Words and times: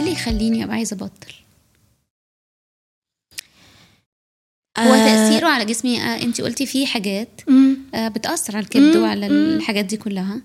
إيه 0.00 0.06
اللي 0.06 0.20
يخليني 0.20 0.64
أبقى 0.64 0.76
عايزة 0.76 0.94
أبطل 0.96 1.32
هو 4.78 4.94
تأثيره 4.94 5.46
على 5.48 5.64
جسمي 5.64 6.00
آه 6.00 6.22
أنت 6.22 6.40
قلتي 6.40 6.66
في 6.66 6.86
حاجات. 6.86 7.40
آه 7.94 8.08
بتأثر 8.08 8.56
على 8.56 8.64
الكبد. 8.64 8.96
وعلى. 8.96 9.26
الحاجات 9.26 9.84
دي 9.84 9.96
كلها 9.96 10.42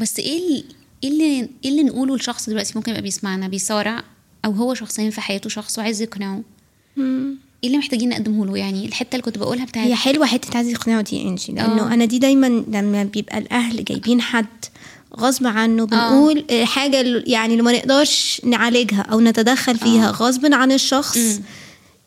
بس 0.00 0.18
إيه 0.18 0.64
إيه 1.04 1.10
اللي 1.10 1.48
إيه 1.64 1.70
اللي 1.70 1.82
نقوله 1.82 2.16
لشخص 2.16 2.48
دلوقتي 2.50 2.72
ممكن 2.76 2.90
يبقى 2.90 3.02
بيسمعنا 3.02 3.48
بيصارع 3.48 4.02
أو 4.44 4.50
هو 4.52 4.74
شخصيا 4.74 5.10
في 5.10 5.20
حياته 5.20 5.50
شخص 5.50 5.78
وعايز 5.78 6.02
يقنعه. 6.02 6.42
إيه 6.98 7.36
اللي 7.64 7.78
محتاجين 7.78 8.08
نقدمه 8.08 8.46
له 8.46 8.56
يعني 8.56 8.86
الحتة 8.86 9.12
اللي 9.16 9.22
كنت 9.22 9.38
بقولها 9.38 9.64
بتاعت 9.64 9.86
هي 9.86 9.94
حلوة 9.94 10.26
حتة 10.26 10.56
عايز 10.56 10.68
يقنعوا 10.68 11.02
دي 11.02 11.22
إنجي 11.22 11.52
لأنه 11.52 11.90
آه. 11.90 11.94
أنا 11.94 12.04
دي 12.04 12.18
دايما 12.18 12.46
لما 12.46 13.04
بيبقى 13.04 13.38
الأهل 13.38 13.84
جايبين 13.84 14.20
حد 14.20 14.46
غصب 15.16 15.46
عنه 15.46 15.84
بنقول 15.86 16.44
آه. 16.50 16.64
حاجة 16.64 17.00
ال- 17.00 17.24
يعني 17.26 17.52
اللي 17.52 17.62
ما 17.62 17.72
نقدرش 17.72 18.40
نعالجها 18.44 19.00
أو 19.00 19.20
نتدخل 19.20 19.78
فيها 19.78 20.08
آه. 20.08 20.12
غصب 20.12 20.54
عن 20.54 20.72
الشخص 20.72 21.16
مم. 21.18 21.40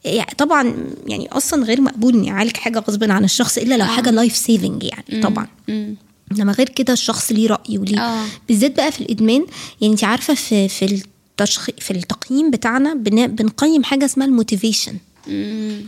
يعني 0.05 0.35
طبعا 0.37 0.75
يعني 1.07 1.27
أصلا 1.31 1.63
غير 1.65 1.81
مقبول 1.81 2.13
إني 2.13 2.31
أعالج 2.31 2.57
حاجة 2.57 2.79
غصب 2.79 3.03
عن 3.11 3.23
الشخص 3.23 3.57
إلا 3.57 3.75
لو 3.77 3.83
آه. 3.85 3.87
حاجة 3.87 4.09
life 4.11 4.35
saving 4.35 4.83
يعني 4.83 5.21
طبعا 5.21 5.47
مم. 5.67 5.95
إنما 6.31 6.51
غير 6.53 6.69
كده 6.69 6.93
الشخص 6.93 7.31
ليه 7.31 7.47
رأي 7.47 7.77
وليه 7.77 7.99
آه. 7.99 8.25
بالذات 8.47 8.75
بقى 8.77 8.91
في 8.91 9.01
الإدمان 9.01 9.45
يعني 9.81 9.93
انت 9.93 10.03
عارفة 10.03 10.33
في 10.33 10.67
في 10.67 10.85
التشخ... 10.85 11.67
في 11.79 11.91
التقييم 11.91 12.51
بتاعنا 12.51 12.93
بن... 12.93 13.27
بنقيم 13.27 13.83
حاجة 13.83 14.05
اسمها 14.05 14.27
ال 14.27 14.33
motivation. 14.33 14.93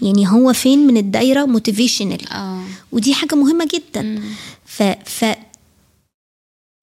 يعني 0.02 0.28
هو 0.28 0.54
فين 0.54 0.88
من 0.88 0.98
الدايرة 0.98 1.46
motivational 1.46 2.30
آه 2.32 2.62
ودي 2.92 3.14
حاجة 3.14 3.36
مهمة 3.36 3.68
جدا. 3.74 4.22
ف 4.66 4.84
ف 5.06 5.26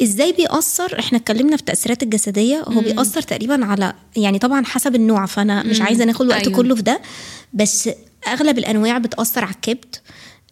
إزاي 0.03 0.33
بيأثر 0.33 0.99
إحنا 0.99 1.19
اتكلمنا 1.19 1.57
في 1.57 1.63
التأثيرات 1.63 2.03
الجسدية 2.03 2.63
هو 2.69 2.73
مم. 2.73 2.81
بيأثر 2.81 3.23
تقريبا 3.23 3.65
على 3.65 3.95
يعني 4.17 4.39
طبعا 4.39 4.65
حسب 4.65 4.95
النوع 4.95 5.27
فأنا 5.27 5.63
مش. 5.63 5.81
عايزة 5.81 6.05
ناخد 6.05 6.23
الوقت 6.23 6.47
أيوه. 6.47 6.57
كله 6.57 6.75
في 6.75 6.83
ده 6.83 7.01
بس 7.53 7.91
أغلب 8.29 8.59
الأنواع 8.59 8.99
بتأثر 8.99 9.45
على 9.45 9.55
الكبد 9.55 9.97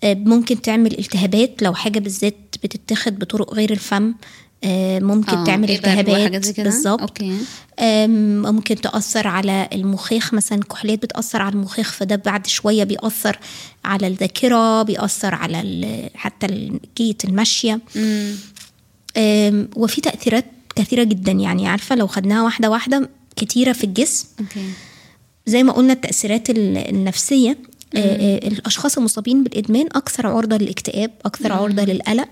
آه، 0.05 0.15
ممكن 0.15 0.63
تعمل 0.63 0.99
التهابات 0.99 1.63
لو 1.63 1.75
حاجة 1.75 1.99
بالذات 1.99 2.37
بتتاخد 2.65 3.19
بطرق 3.19 3.55
غير 3.55 3.71
الفم 3.71 4.15
آه، 4.65 4.99
ممكن 4.99 5.37
آه، 5.37 5.45
تعمل 5.45 5.71
التهابات؟ 5.71 6.61
بالظبط 6.61 7.19
ممكن 7.81 8.77
تأثر 8.77 9.29
على 9.29 9.69
المخيخ 9.73 10.35
مثلا 10.35 10.61
كحوليات 10.62 11.03
بتأثر 11.03 11.43
على 11.43 11.53
المخيخ 11.53 11.93
فده 11.93 12.17
بعد 12.17 12.47
شوية 12.47 12.85
بيأثر 12.85 13.39
على 13.85 14.07
الذاكرة 14.07 14.83
بيأثر 14.83 15.35
على 15.35 16.11
حتى 16.15 16.47
الجية 16.47 17.17
الماشية 17.25 17.81
مم. 17.97 18.35
وفي 19.77 20.01
تأثيرات 20.01 20.45
كثيرة 20.77 21.03
جدا. 21.05 21.33
يعني 21.33 21.69
عارفة 21.69 21.95
لو 21.97 22.07
خدناها 22.07 22.43
واحدة 22.43 22.71
واحدة 22.71 23.11
كتيرة 23.37 23.73
في 23.73 23.85
الجسم 23.85 24.27
زي 25.47 25.63
ما 25.63 25.73
قلنا 25.73 25.93
التأثيرات 25.93 26.51
ال- 26.51 26.77
النفسية 26.77 27.59
آه، 27.97 27.99
آه، 27.99 28.49
الأشخاص 28.49 28.99
المصابين 28.99 29.43
بالإدمان 29.45 29.87
أكثر 29.87 30.27
عرضة 30.27 30.57
للاكتئاب 30.57 31.11
أكثر 31.25 31.53
عرضة 31.53 31.85
للقلق. 31.85 32.29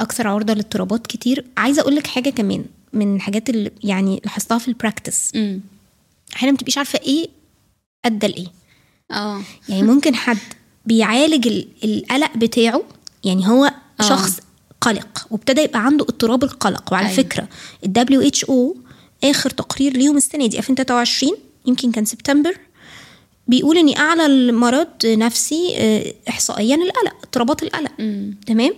أكثر 0.00 0.28
عرضة 0.28 0.52
لاضطرابات 0.54 1.06
كتير. 1.06 1.44
عايزة 1.56 1.82
أقول 1.82 1.96
لك 1.96 2.06
حاجة 2.06 2.30
كمان 2.30 2.64
من 2.92 3.16
الحاجات 3.16 3.50
اللي 3.50 3.70
يعني 3.84 4.20
لاحظتها 4.24 4.58
في 4.58 4.68
البراكتس 4.68 5.30
مم. 5.34 5.60
أحيانا 6.36 6.52
ما 6.52 6.56
بتبقيش 6.56 6.78
عارفة 6.78 7.00
إيه 7.02 7.28
أدى 8.04 8.26
لإيه. 8.26 8.46
آه. 9.10 9.42
يعني 9.68 9.82
ممكن 9.82 10.14
حد 10.14 10.38
بيعالج 10.86 11.46
ال- 11.46 11.68
القلق 11.84 12.36
بتاعه 12.36 12.82
يعني 13.24 13.48
هو 13.48 13.64
آه. 14.00 14.02
شخص 14.02 14.40
قلق 14.82 15.26
وابتدى 15.30 15.60
يبقى 15.60 15.84
عنده 15.86 16.04
اضطراب 16.04 16.44
القلق 16.44 16.92
وعلى 16.92 17.06
أيوة. 17.06 17.16
فكرة 17.16 17.48
ال 17.86 17.92
WHO 18.46 18.76
آخر 19.24 19.50
تقرير 19.50 19.92
ليهم 19.96 20.16
السنة 20.16 20.46
دي 20.46 20.58
2023 20.58 21.32
يمكن 21.66 21.92
كان 21.92 22.04
سبتمبر 22.04 22.56
بيقول 23.48 23.78
ان 23.78 23.96
أعلى 23.96 24.26
المرض 24.26 24.88
نفسي 25.04 25.74
آه، 25.76 26.14
احصائيا 26.28 26.74
القلق 26.74 27.14
اضطرابات 27.24 27.62
القلق 27.62 27.90
مم. 27.98 28.34
تمام 28.46 28.72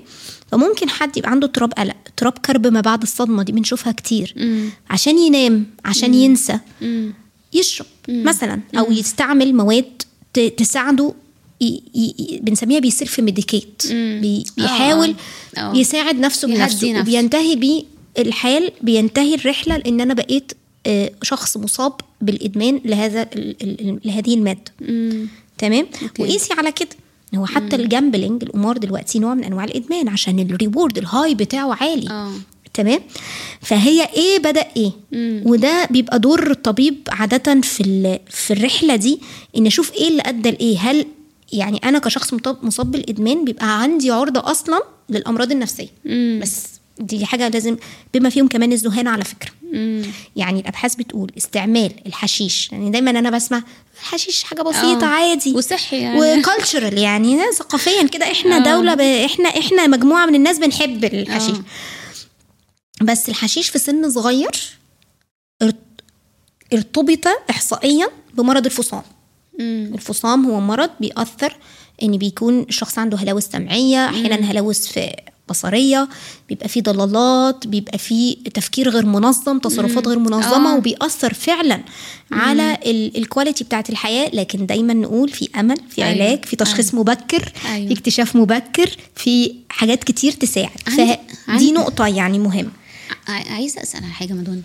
فممكن 0.50 0.88
حد 0.88 1.16
يبقى 1.16 1.31
عنده 1.31 1.47
اضطراب 1.47 1.72
قلق 1.72 1.97
اضطراب 2.06 2.32
كرب 2.32 2.66
ما 2.66 2.81
بعد 2.81 3.03
الصدمة 3.03 3.43
دي 3.43 3.53
بنشوفها 3.53 3.93
كتير 3.93 4.34
مم. 4.37 4.70
عشان 4.91 5.19
ينام 5.19 5.66
عشان 5.84 6.14
ينسى 6.14 6.59
مم. 6.81 7.12
يشرب 7.53 7.87
مثلا 8.09 8.60
أو 8.78 8.93
يستعمل 8.93 9.54
مواد 9.54 10.03
تساعده 10.56 11.14
بنسميها 12.41 12.78
بي 12.78 12.93
self 12.93 13.21
medicate 13.21 13.82
بي 13.92 14.44
بيحاول 14.56 15.14
آه. 15.56 15.60
آه. 15.60 15.76
يساعد 15.76 16.19
نفسه 16.19 16.48
بنفسه 16.48 16.92
نفسه. 16.92 17.00
وبينتهي 17.00 17.56
بيه 17.56 17.82
الحال 18.19 18.72
بينتهي 18.82 19.34
الرحلة 19.34 19.76
لأن 19.76 20.00
أنا 20.00 20.14
بقيت 20.14 20.52
آه، 20.86 21.10
شخص 21.22 21.56
مصاب 21.56 21.92
بالإدمان 22.20 22.80
لهذا 22.84 23.26
لهذه 24.04 24.34
المادة 24.34 24.72
مم. 24.80 25.28
تمام 25.58 25.86
okay. 26.03 26.22
وقيسي 26.22 26.52
على 26.54 26.72
كده 26.72 26.88
هو 27.34 27.47
حتى 27.47 27.76
ال 27.77 27.84
gambling 27.84 28.43
القمار 28.42 28.76
دلوقتي 28.78 29.19
نوع 29.19 29.34
من 29.34 29.44
أنواع 29.44 29.64
الإدمان 29.64 30.08
عشان 30.08 30.41
ال 30.41 30.49
reward 30.49 30.99
ال 30.99 31.06
high 31.06 31.34
بتاعه 31.34 31.75
عالي 31.81 32.10
آه 32.10 32.32
تمام 32.75 33.00
فهي 33.60 34.08
إيه 34.16 34.38
بدأ 34.38 34.66
إيه 34.76 34.92
مم. 35.12 35.42
وده 35.46 35.88
بيبقى 35.91 36.19
دور 36.19 36.50
الطبيب 36.50 36.96
عادة 37.08 37.60
في 37.60 38.19
في 38.31 38.52
الرحلة 38.52 38.96
دي 38.96 39.19
إن 39.56 39.66
أشوف 39.66 39.92
إيه 39.92 40.08
اللي 40.08 40.22
أدى 40.26 40.50
لإيه 40.50 40.78
هل 40.78 41.06
يعني 41.54 41.78
أنا 41.84 41.98
كشخص 41.98 42.34
مصاب 42.62 42.91
بالإدمان 42.91 43.44
بيبقى 43.44 43.82
عندي 43.82 44.10
عرضة 44.10 44.50
أصلا 44.50 44.82
للأمراض 45.09 45.53
النفسية 45.53 45.88
مم. 46.04 46.41
بس 46.42 46.62
دي 47.00 47.26
حاجة 47.26 47.48
لازم 47.48 47.76
بما 48.15 48.31
فيهم 48.31 48.48
كمان 48.48 48.72
الذهان 48.72 49.09
على 49.09 49.25
فكرة 49.25 49.50
مم. 49.72 50.03
يعني 50.37 50.60
الأبحاث 50.60 50.94
بتقول 50.94 51.32
استعمال 51.37 51.93
الحشيش 52.06 52.72
يعني 52.72 52.91
دايما 52.91 53.10
أنا 53.10 53.31
بسمع 53.31 53.62
الحشيش 54.00 54.43
حاجة 54.43 54.62
بسيطة 54.62 55.04
آه. 55.04 55.09
عادي 55.09 55.53
وصحي 55.54 56.00
يعني 56.00 56.19
وكالتشرال 56.41 56.98
يعني 56.98 57.38
ثقافيا 57.53 58.03
كده 58.03 58.32
إحنا 58.32 58.56
آه. 58.56 58.59
دولة 58.76 58.94
ب... 58.94 59.00
إحنا 59.00 59.48
إحنا 59.48 59.87
مجموعة 59.87 60.26
من 60.26 60.34
الناس 60.34 60.59
بنحب 60.59 61.04
الحشيش 61.04 61.56
آه. 61.56 61.64
بس 63.04 63.28
الحشيش 63.28 63.69
في 63.69 63.78
سن 63.78 64.10
صغير 64.10 64.50
ارت- 65.62 66.00
ارتبط 66.72 67.26
احصائيا 67.50 68.09
بمرض 68.34 68.64
الفصام 68.66 69.03
مم. 69.60 69.91
الفصام 69.94 70.47
هو 70.47 70.60
مرض 70.60 70.91
بيأثر 71.00 71.56
إن 72.03 72.16
بيكون 72.19 72.60
الشخص 72.60 72.98
عنده 72.98 73.19
هلاوس 73.19 73.44
سمعية 73.44 74.06
أحيانا 74.09 74.50
هلاوس 74.50 74.87
في 74.87 75.10
بصرية 75.48 76.09
بيبقى 76.48 76.69
فيه 76.69 76.82
ضلالات 76.82 77.66
بيبقى 77.66 77.98
فيه 77.98 78.37
تفكير 78.54 78.88
غير 78.88 79.06
منظم 79.06 79.59
تصرفات 79.59 80.09
غير 80.09 80.19
منظمة 80.19 80.72
آه. 80.72 80.76
وبيأثر 80.76 81.34
فعلا 81.34 81.81
على 82.32 82.78
ال- 82.87 83.16
ال 83.19 83.24
quality 83.24 83.65
بتاعت 83.64 83.91
الحياة 83.91 84.31
لكن 84.34 84.66
دايما 84.66 84.94
نقول 84.94 85.28
في 85.28 85.48
أمل 85.60 85.76
في 85.91 86.04
أيوة. 86.04 86.25
علاج 86.25 86.44
في 86.44 86.56
تشخيص 86.56 86.94
مبكر 86.94 87.53
أيوة. 87.75 87.88
في 87.88 87.94
اكتشاف 87.94 88.37
مبكر 88.37 88.91
في 89.16 89.54
حاجات 89.69 90.04
كتير 90.04 90.32
تساعد 90.32 90.70
فدي 91.47 91.72
نقطة 91.72 92.06
يعني 92.06 92.38
مهمة 92.38 92.70
عايزة 93.29 93.83
أسأل 93.83 94.05
على 94.05 94.12
حاجة 94.12 94.33
مدون. 94.33 94.62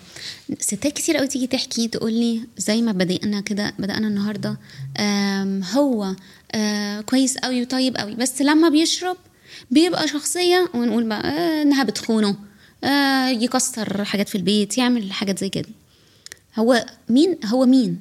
ستات 0.59 0.93
كتير 0.93 1.17
قوي 1.17 1.27
تيجي 1.27 1.47
تحكي 1.47 1.87
تقول 1.87 2.13
لي 2.13 2.41
زي 2.57 2.81
ما 2.81 2.91
بدأنا 2.91 3.41
كده 3.41 3.73
بدأنا 3.79 4.07
النهارده 4.07 4.57
هو 5.73 6.15
آه، 6.51 7.01
كويس 7.01 7.37
قوي 7.37 7.61
وطيب 7.61 7.97
قوي. 7.97 8.15
بس 8.15 8.41
لما 8.41 8.69
بيشرب 8.69 9.17
بيبقى 9.71 10.07
شخصية 10.07 10.69
ونقول 10.73 11.03
بقى 11.03 11.29
آه، 11.29 11.61
إنها 11.61 11.83
بتخونه 11.83 12.35
آه، 12.83 13.29
يكسر 13.29 14.03
حاجات 14.03 14.29
في 14.29 14.35
البيت 14.35 14.77
يعمل 14.77 15.11
حاجات 15.11 15.39
زي 15.39 15.49
كده. 15.49 15.69
هو 16.55 16.85
مين؟ 17.09 17.37
هو 17.45 17.65
مين؟ 17.65 17.99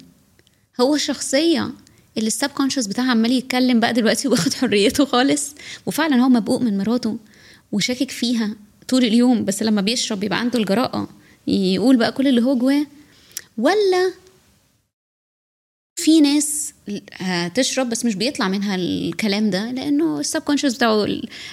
هو 0.80 0.94
الشخصيه 0.94 1.70
اللي 2.18 2.26
السب 2.26 2.50
كونشس 2.50 2.86
بتاعها 2.86 3.10
عمال 3.10 3.32
يتكلم 3.32 3.80
بقى 3.80 3.92
دلوقتي 3.92 4.28
واخد 4.28 4.54
حريته 4.54 5.04
خالص. 5.04 5.54
وفعلا 5.86 6.16
هو 6.16 6.28
مبقوق 6.28 6.60
من 6.60 6.78
مراته 6.78 7.18
وشاكك 7.72 8.10
فيها. 8.10 8.50
طول 8.88 9.04
اليوم 9.04 9.44
بس 9.44 9.62
لما 9.62 9.80
بيشرب 9.80 10.20
بيبقى 10.20 10.38
عنده 10.40 10.58
الجراءة 10.58 11.08
يقول 11.46 11.96
بقى 11.96 12.12
كل 12.12 12.28
اللي 12.28 12.42
هو 12.42 12.56
جواه 12.56 12.86
ولا 13.58 14.12
في 16.00 16.20
ناس 16.20 16.72
هتشرب 17.12 17.88
بس 17.90 18.04
مش 18.04 18.14
بيطلع 18.14 18.48
منها 18.48 18.74
الكلام 18.74 19.50
ده 19.50 19.70
لأنه 19.70 20.20
السب 20.20 20.40
كونشس 20.42 20.74
بتاعه 20.74 21.06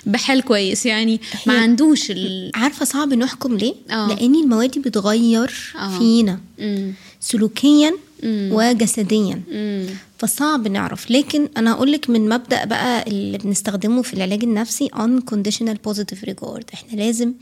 بحال 0.06 0.42
كويس 0.42 0.86
يعني 0.86 1.22
ما 1.46 1.60
عندوش 1.62 2.12
ال 2.12 2.52
عارفة 2.56 2.86
صعب 2.86 3.14
نحكم 3.14 3.58
ليه 3.58 3.74
آه. 3.92 4.08
لأن 4.08 4.36
المواد 4.36 4.80
بتغير 4.80 5.74
آه. 5.80 5.98
فينا 6.00 6.40
مم. 6.60 6.94
سلوكيا 7.20 7.94
مم. 8.24 8.50
وجسديا. 8.54 9.42
مم. 9.52 9.86
فصعب 10.18 10.68
نعرف. 10.68 11.12
لكن 11.12 11.50
أنا 11.58 11.72
هقول 11.74 11.92
لك 11.92 12.10
من 12.10 12.30
مبدأ 12.30 12.66
بقى 12.66 13.08
اللي 13.08 13.38
بنستخدمه 13.38 14.02
في 14.02 14.14
العلاج 14.14 14.44
النفسي 14.44 14.90
unconditional 14.90 15.78
positive 15.90 16.30
regard. 16.30 16.64
إحنا 16.74 16.96
لازم 16.98 17.34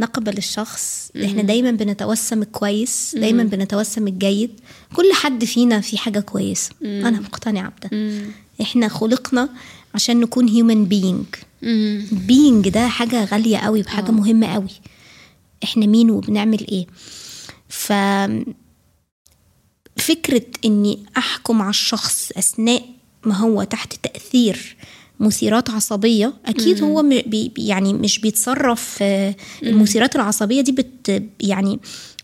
نقبل 0.00 0.36
الشخص. 0.38 1.10
إحنا 1.24 1.42
دايما 1.42 1.70
بنتوسم 1.70 2.42
الكويس 2.42 3.14
دايما 3.18 3.44
بنتوسم 3.44 4.08
الجيد. 4.08 4.50
كل 4.96 5.12
حد 5.12 5.44
فينا 5.44 5.80
في 5.80 5.98
حاجة 5.98 6.20
كويسة. 6.20 6.70
أنا 6.82 7.20
مقتنعة 7.20 7.72
بده. 7.78 7.90
مم. 7.92 8.22
إحنا 8.60 8.88
خلقنا 8.88 9.48
عشان 9.94 10.20
نكون 10.20 10.48
human 10.48 10.88
being. 10.92 11.38
مم. 11.62 12.04
being 12.28 12.68
ده 12.68 12.88
حاجة 12.88 13.24
غالية 13.24 13.56
قوي 13.58 13.82
بحاجه 13.82 14.08
آه. 14.08 14.12
مهمة 14.12 14.46
قوي. 14.46 14.70
إحنا 15.64 15.86
مين 15.86 16.10
وبنعمل 16.10 16.66
إيه؟ 16.68 16.86
ف 17.68 17.92
فكرة 20.06 20.42
إني 20.64 20.98
أحكم 21.16 21.62
على 21.62 21.70
الشخص 21.70 22.30
أثناء 22.36 22.82
ما 23.26 23.34
هو 23.36 23.62
تحت 23.62 23.94
تأثير 24.02 24.76
مثيرات 25.20 25.70
عصبية 25.70 26.34
أكيد 26.46 26.82
هو 26.82 27.02
م- 27.02 27.08
بي 27.26 27.52
يعني 27.58 27.92
مش 27.92 28.18
بيتصرف 28.18 28.98
آه، 29.02 29.34
المثيرات 29.62 30.16
العصبية 30.16 30.60
دي 30.60 30.72
بت 30.72 31.22
يعني 31.40 31.78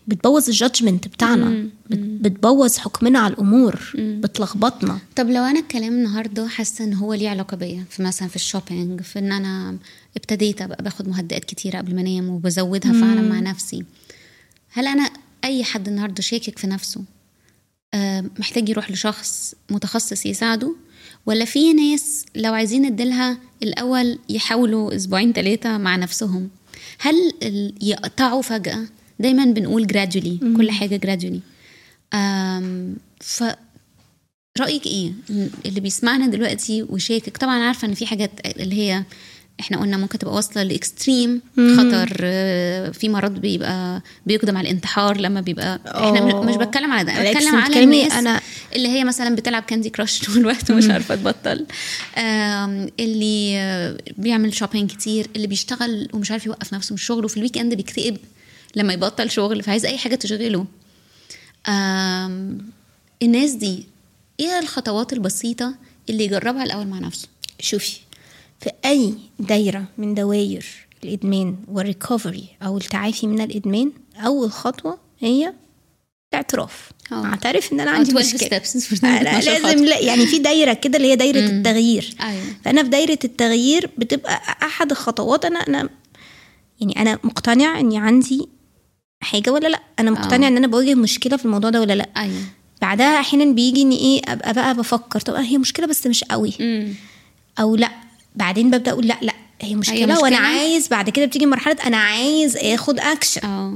بتبوظ 0.07 0.49
ال 0.49 0.55
judgment 0.55 1.07
بتاعنا 1.07 1.49
بت- 1.89 1.97
بتبوظ 2.31 2.77
حكمنا 2.77 3.19
على 3.19 3.33
الأمور 3.33 3.91
بتلخبطنا. 3.95 4.99
طب 5.15 5.29
لو 5.29 5.43
أنا 5.43 5.59
الكلام 5.59 5.93
النهارده 5.93 6.47
حاسه 6.47 6.83
إن 6.85 6.93
هو 6.93 7.13
ليه 7.13 7.29
علاقة 7.29 7.57
بيا 7.57 7.83
في 7.89 8.03
مثلا 8.03 8.27
في 8.27 8.35
ال 8.35 8.42
shopping 8.42 9.01
في 9.01 9.19
إن 9.19 9.31
أنا 9.31 9.77
ابتديت 10.17 10.61
ابقى 10.61 10.83
باخد 10.83 11.07
مهدئات 11.09 11.45
كتيره 11.45 11.77
قبل 11.77 11.95
ما 11.95 12.01
أنام 12.01 12.29
وبزودها 12.29 12.91
فعلا 12.91 13.21
مع 13.21 13.39
نفسي 13.39 13.83
هل 14.71 14.87
أنا 14.87 15.09
أي 15.43 15.63
حد 15.63 15.87
النهارده 15.87 16.21
شاكك 16.21 16.59
في 16.59 16.67
نفسه؟ 16.67 17.01
محتاج 18.39 18.69
يروح 18.69 18.91
لشخص 18.91 19.55
متخصص 19.69 20.25
يساعده؟ 20.25 20.75
ولا 21.25 21.45
في 21.45 21.73
ناس 21.73 22.25
لو 22.35 22.53
عايزين 22.53 22.81
نديلها 22.81 23.37
الأول 23.63 24.19
يحاولوا 24.29 24.95
أسبوعين 24.95 25.33
ثلاثة 25.33 25.77
مع 25.77 25.95
نفسهم؟ 25.95 26.49
هل 26.99 27.15
يقطعوا 27.81 28.41
فجأة؟ 28.41 28.85
دايما 29.19 29.45
بنقول 29.45 29.87
gradually 29.93 30.57
كل 30.57 30.71
حاجة 30.71 31.01
gradually. 31.05 31.39
آم، 32.15 32.95
ف 33.19 33.43
رأيك 34.59 34.85
إيه؟ 34.85 35.11
اللي 35.65 35.79
بيسمعنا 35.79 36.27
دلوقتي 36.27 36.83
وشاكك. 36.83 37.37
طبعا 37.37 37.59
عارفة 37.59 37.87
إن 37.87 37.93
في 37.93 38.05
حاجات 38.05 38.31
اللي 38.45 38.75
هي 38.75 39.03
إحنا 39.59 39.77
قلنا 39.79 39.97
ممكن 39.97 40.19
تبقى 40.19 40.33
واصلة 40.35 40.63
ل 40.63 40.73
extreme 40.73 41.41
خطر 41.77 42.17
آه، 42.23 42.89
في 42.89 43.09
مرض 43.09 43.31
بيبقى 43.39 44.01
بيقدم 44.25 44.57
على 44.57 44.67
الانتحار 44.69 45.17
لما 45.17 45.41
بيبقى 45.41 45.79
إحنا 45.87 46.19
أوه. 46.19 46.43
مش 46.45 46.55
بتكلم 46.55 46.91
على 46.91 47.03
ده 47.05 47.11
أنا 47.21 47.31
بتكلم 47.31 47.55
على 47.55 47.83
الناس 47.83 48.11
أنا- 48.13 48.41
اللي 48.75 48.87
هي 48.87 49.03
مثلا 49.03 49.35
بتلعب 49.35 49.63
Candy 49.63 49.89
Crush 49.89 50.19
طول 50.19 50.37
الوقت 50.37 50.71
ومش 50.71 50.89
عارفة 50.89 51.15
تبطل. 51.15 51.65
اللي 52.99 53.53
آه، 53.57 53.97
بيعمل 54.17 54.53
shopping 54.53 54.91
كتير 54.91 55.27
اللي 55.35 55.47
بيشتغل 55.47 56.09
ومش 56.13 56.31
عارف 56.31 56.45
يوقف 56.45 56.73
نفسه 56.73 56.93
من 56.93 56.97
الشغل 56.97 57.25
وفي 57.25 57.37
ال 57.37 57.57
weekend 57.57 57.73
بيكتئب 57.73 58.17
لما 58.75 58.93
يبطل 58.93 59.31
شغل 59.31 59.63
فعايز 59.63 59.85
أي 59.85 59.97
حاجة 59.97 60.15
تشغله. 60.15 60.65
الناس 63.23 63.51
دي 63.51 63.83
إيه 64.39 64.59
الخطوات 64.59 65.13
البسيطة 65.13 65.75
اللي 66.09 66.23
يجربها 66.25 66.63
الأول 66.63 66.87
مع 66.87 66.99
نفسه؟ 66.99 67.27
شوفي 67.59 67.97
في 68.61 68.69
أي 68.85 69.13
دايرة 69.39 69.83
من 69.97 70.13
دوائر 70.15 70.65
الإدمان 71.03 71.55
والريكفري 71.67 72.43
أو 72.63 72.77
التعافي 72.77 73.27
من 73.27 73.41
الإدمان 73.41 73.91
أول 74.17 74.51
خطوة 74.51 74.97
هي 75.19 75.53
الاعتراف. 76.33 76.91
آه. 77.11 77.25
أعترف 77.25 77.73
إن 77.73 77.79
أنا 77.79 77.91
عندي 77.91 78.11
12 78.11 78.35
مشكلة. 78.35 78.57
أنا 79.03 79.39
12 79.39 79.63
لازم. 79.63 79.85
لا 79.85 79.99
يعني 79.99 80.27
في 80.27 80.39
دايرة 80.39 80.73
كده 80.73 80.97
اللي 80.97 81.11
هي 81.11 81.15
دايرة 81.15 81.39
التغيير. 81.39 82.15
أيوة. 82.21 82.43
فأنا 82.65 82.83
في 82.83 82.89
دايرة 82.89 83.19
التغيير 83.23 83.89
بتبقى 83.97 84.41
أحد 84.63 84.91
الخطوات. 84.91 85.45
أنا 85.45 85.59
أنا 85.59 85.89
يعني 86.81 87.01
أنا 87.01 87.19
مقتنع 87.23 87.79
إني 87.79 87.97
عندي 87.97 88.49
حاجة 89.21 89.49
ولا 89.51 89.67
لأ؟ 89.67 89.81
أنا 89.99 90.11
مقتنع 90.11 90.47
آه. 90.47 90.49
إن 90.49 90.57
أنا 90.57 90.67
بواجه 90.67 90.95
مشكلة 90.95 91.37
في 91.37 91.45
الموضوع 91.45 91.69
ده 91.69 91.81
ولا 91.81 91.93
لأ؟ 91.93 92.09
أيوة. 92.17 92.41
بعدها 92.81 93.19
أحيانا 93.19 93.51
بيجي 93.51 93.81
إني 93.81 93.97
إيه 93.99 94.21
أبقى 94.27 94.53
بقى 94.53 94.75
بفكر 94.75 95.19
طب 95.19 95.33
هي 95.33 95.57
مشكلة 95.57 95.85
بس 95.87 96.07
مش 96.07 96.23
قوي. 96.23 96.53
امم 96.61 96.93
أو 97.59 97.75
لأ 97.75 97.91
بعدين 98.35 98.71
ببدأ 98.71 98.91
أقول 98.91 99.07
لا 99.07 99.17
لا 99.21 99.33
هي 99.61 99.75
مشكلة, 99.75 100.05
مشكلة. 100.05 100.21
وأنا 100.21 100.37
عايز 100.37 100.87
بعد 100.87 101.09
كده 101.09 101.25
بتيجي 101.25 101.45
مرحلة 101.45 101.77
أنا 101.85 101.97
عايز 101.97 102.57
آخد 102.57 102.99
اكشن 102.99 103.45
آه. 103.47 103.75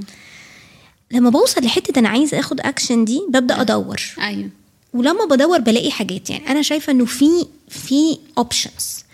لما 1.11 1.29
بوصل 1.29 1.65
لحتة 1.65 1.99
أنا 1.99 2.09
عايز 2.09 2.33
آخد 2.33 2.59
اكشن 2.59 3.05
دي 3.05 3.21
ببدأ 3.29 3.61
أدور. 3.61 4.01
أيوة. 4.19 4.49
ولما 4.93 5.25
بدور 5.25 5.59
بلاقي 5.59 5.91
حاجات 5.91 6.29
يعني 6.29 6.47
أنا 6.47 6.61
شايفة 6.61 6.91
إنه 6.91 7.05
في 7.05 7.29
في 7.69 8.17
options 8.37 9.05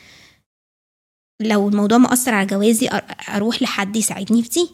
لو 1.42 1.70
الموضوع 1.70 1.98
مؤثر 1.98 2.34
على 2.34 2.48
جوازي 2.48 2.90
أروح 3.30 3.62
لحد 3.62 3.96
يساعدني 3.96 4.44
في 4.44 4.50
دي. 4.50 4.70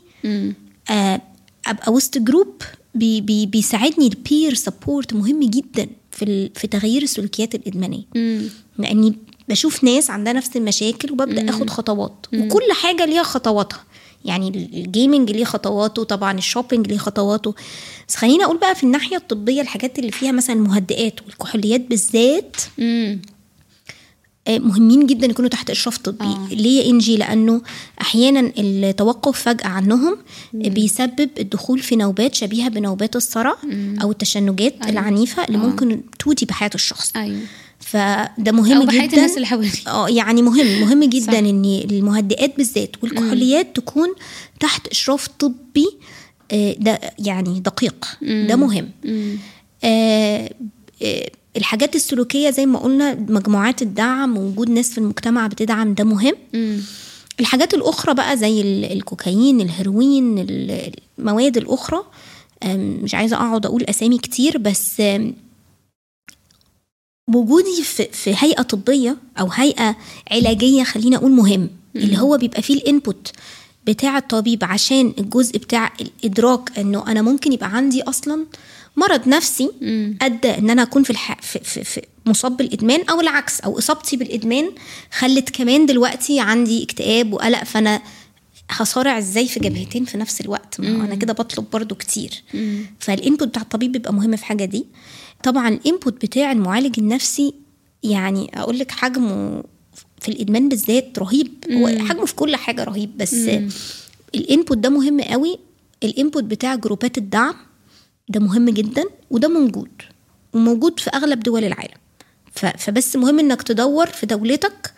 آه، 0.89 1.21
أبقى 1.67 1.93
وسط 1.93 2.17
group 2.17 2.61
بي 2.95 3.21
بي 3.21 3.45
بيساعدني 3.45 4.07
ال 4.07 4.16
peer 4.16 4.53
support 4.53 5.13
مهم 5.13 5.39
جدا 5.43 5.87
في 6.11 6.49
في 6.55 6.67
تغيير 6.67 7.01
السلوكيات 7.01 7.55
الإدمانية. 7.55 8.03
لأني 8.77 9.15
بشوف 9.47 9.83
ناس 9.83 10.09
عندها 10.09 10.33
نفس 10.33 10.55
المشاكل 10.57 11.11
وببدأ 11.11 11.49
أخد 11.49 11.69
خطوات. 11.69 12.25
وكل 12.33 12.71
حاجة 12.81 13.05
ليها 13.05 13.23
خطواتها. 13.23 13.83
يعني 14.25 14.47
ال 14.73 14.81
gaming 14.81 15.31
ليه 15.31 15.45
خطواته 15.45 16.03
طبعا 16.03 16.37
ال 16.37 16.43
shopping 16.43 16.87
ليه 16.87 16.97
خطواته. 16.97 17.55
بس 18.07 18.15
خليني 18.15 18.43
أقول 18.45 18.57
بقى 18.57 18.75
في 18.75 18.83
الناحية 18.83 19.17
الطبية 19.17 19.61
الحاجات 19.61 19.99
اللي 19.99 20.11
فيها 20.11 20.31
مثلا 20.31 20.55
المهدئات 20.55 21.21
والكحوليات 21.25 21.81
بالذات 21.81 22.55
امم 22.79 23.21
آه، 24.47 24.57
مهمين 24.59 25.05
جدا 25.05 25.27
يكونوا 25.27 25.49
تحت 25.49 25.69
إشراف 25.69 25.97
طبي. 25.97 26.25
آه. 26.25 26.47
ليه؟ 26.51 26.81
يا 26.83 26.89
انجي 26.89 27.17
لأنه 27.17 27.61
أحيانا 28.01 28.51
التوقف 28.57 29.41
فجأة 29.41 29.67
عنهم 29.67 30.17
بيسبب 30.53 31.29
الدخول 31.39 31.79
في 31.79 31.95
نوبات 31.95 32.35
شبيهة 32.35 32.69
بنوبات 32.69 33.15
الصرع 33.15 33.55
أو 34.01 34.11
التشنجات 34.11 34.73
أيوة. 34.81 34.89
العنيفة 34.89 35.43
اللي 35.45 35.57
آه. 35.57 35.61
ممكن 35.61 36.01
تودي 36.19 36.45
بحياة 36.45 36.69
الشخص. 36.75 37.11
أيوة. 37.15 37.39
فده 37.91 38.51
مهم 38.51 38.81
أو 38.81 38.85
جدا. 38.87 39.05
الناس 39.17 39.35
اللي 39.35 39.45
حوالي 39.47 39.69
آه 39.87 40.09
يعني 40.09 40.41
مهم 40.41 40.81
مهم 40.81 41.03
جدا 41.03 41.25
صح. 41.31 41.33
إن 41.37 41.65
المهدئات 41.91 42.57
بالذات 42.57 43.03
والكحوليات 43.03 43.75
تكون 43.75 44.07
تحت 44.59 44.87
إشراف 44.87 45.27
طبي 45.27 45.87
آه، 46.51 46.75
ده 46.79 46.99
يعني 47.19 47.59
دقيق. 47.59 48.05
ده 48.21 48.55
مهم. 48.55 48.89
آه، 49.83 50.49
آه، 51.03 51.29
الحاجات 51.57 51.95
السلوكية 51.95 52.49
زي 52.49 52.65
ما 52.65 52.79
قلنا 52.79 53.13
مجموعات 53.29 53.81
الدعم 53.81 54.37
ووجود 54.37 54.69
ناس 54.69 54.89
في 54.91 54.97
المجتمع 54.97 55.47
بتدعم 55.47 55.93
ده 55.93 56.03
مهم. 56.03 56.33
الحاجات 57.39 57.73
الأخرى 57.73 58.13
بقى 58.13 58.37
زي 58.37 58.61
ال- 58.61 58.91
الكوكايين 58.91 59.61
الهيروين 59.61 60.39
ال- 60.39 60.91
المواد 61.19 61.57
الأخرى 61.57 61.99
مش 62.75 63.15
عايزة 63.15 63.35
أقعد 63.35 63.65
أقول 63.65 63.83
أسامي 63.83 64.17
كتير 64.17 64.57
بس 64.57 65.01
وجودي 67.33 67.83
في, 67.83 68.07
في 68.11 68.35
هيئة 68.37 68.61
طبية 68.61 69.17
أو 69.39 69.47
هيئة 69.51 69.95
علاجية 70.31 70.83
خلينا 70.83 71.17
أقول 71.17 71.31
مهم 71.31 71.69
اللي 71.95 72.17
هو 72.17 72.37
بيبقى 72.37 72.61
فيه 72.61 72.73
الإنبوت 72.73 73.31
بتاع 73.87 74.17
الطبيب 74.17 74.63
عشان 74.63 75.13
الجزء 75.19 75.57
بتاع 75.57 75.93
الإدراك 76.01 76.79
إنه 76.79 77.11
أنا 77.11 77.21
ممكن 77.21 77.53
يبقى 77.53 77.75
عندي 77.77 78.03
أصلا 78.03 78.45
مرض 78.95 79.27
نفسي. 79.27 79.69
أدى 80.21 80.49
إن 80.57 80.69
أنا 80.69 80.81
أكون 80.81 81.03
في, 81.03 81.09
الح... 81.09 81.41
في, 81.41 81.59
في, 81.59 81.83
في 81.83 82.01
مصاب 82.25 82.57
بالإدمان 82.57 83.01
أو 83.09 83.21
العكس 83.21 83.59
أو 83.61 83.77
إصابتي 83.77 84.17
بالإدمان 84.17 84.71
خلت 85.17 85.49
كمان 85.49 85.85
دلوقتي 85.85 86.39
عندي 86.39 86.83
اكتئاب 86.83 87.33
وقلق 87.33 87.63
فأنا 87.63 88.01
هصارع 88.69 89.17
إزاي 89.17 89.47
في 89.47 89.59
جبهتين 89.59 90.05
في 90.05 90.17
نفس 90.17 90.41
الوقت؟ 90.41 90.79
ما 90.79 91.05
أنا 91.05 91.15
كده 91.15 91.33
بطلب 91.33 91.65
برضو 91.73 91.95
كتير. 91.95 92.43
فال 92.99 93.13
input 93.13 93.47
بتاع 93.47 93.61
الطبيب 93.61 93.91
بيبقى 93.91 94.13
مهم 94.13 94.35
في 94.35 94.45
حاجة 94.45 94.65
دي. 94.65 94.85
طبعا 95.43 95.67
ال 95.69 95.79
input 95.79 96.25
بتاع 96.25 96.51
المعالج 96.51 96.99
النفسي 96.99 97.53
يعني 98.03 98.51
أقول 98.53 98.79
لك 98.79 98.91
حجمه 98.91 99.63
في 100.19 100.29
الإدمان 100.29 100.69
بالذات 100.69 101.19
رهيب. 101.19 101.53
هو 101.71 101.87
حجمه 101.87 102.25
في 102.25 102.35
كل 102.35 102.55
حاجة 102.55 102.83
رهيب 102.83 103.17
بس 103.17 103.33
ال 104.35 104.42
input 104.42 104.77
ده 104.77 104.89
مهم 104.89 105.21
قوي. 105.21 105.59
ال 106.03 106.10
input 106.10 106.43
بتاع 106.43 106.75
جروبات 106.75 107.17
الدعم 107.17 107.55
ده 108.29 108.39
مهم 108.39 108.69
جدا 108.69 109.03
وده 109.31 109.47
موجود 109.47 109.89
وموجود 110.53 110.99
في 110.99 111.09
أغلب 111.09 111.39
دول 111.39 111.63
العالم. 111.63 111.97
فبس 112.77 113.15
مهم 113.15 113.39
إنك 113.39 113.61
تدور 113.61 114.05
في 114.07 114.25
دولتك 114.25 114.93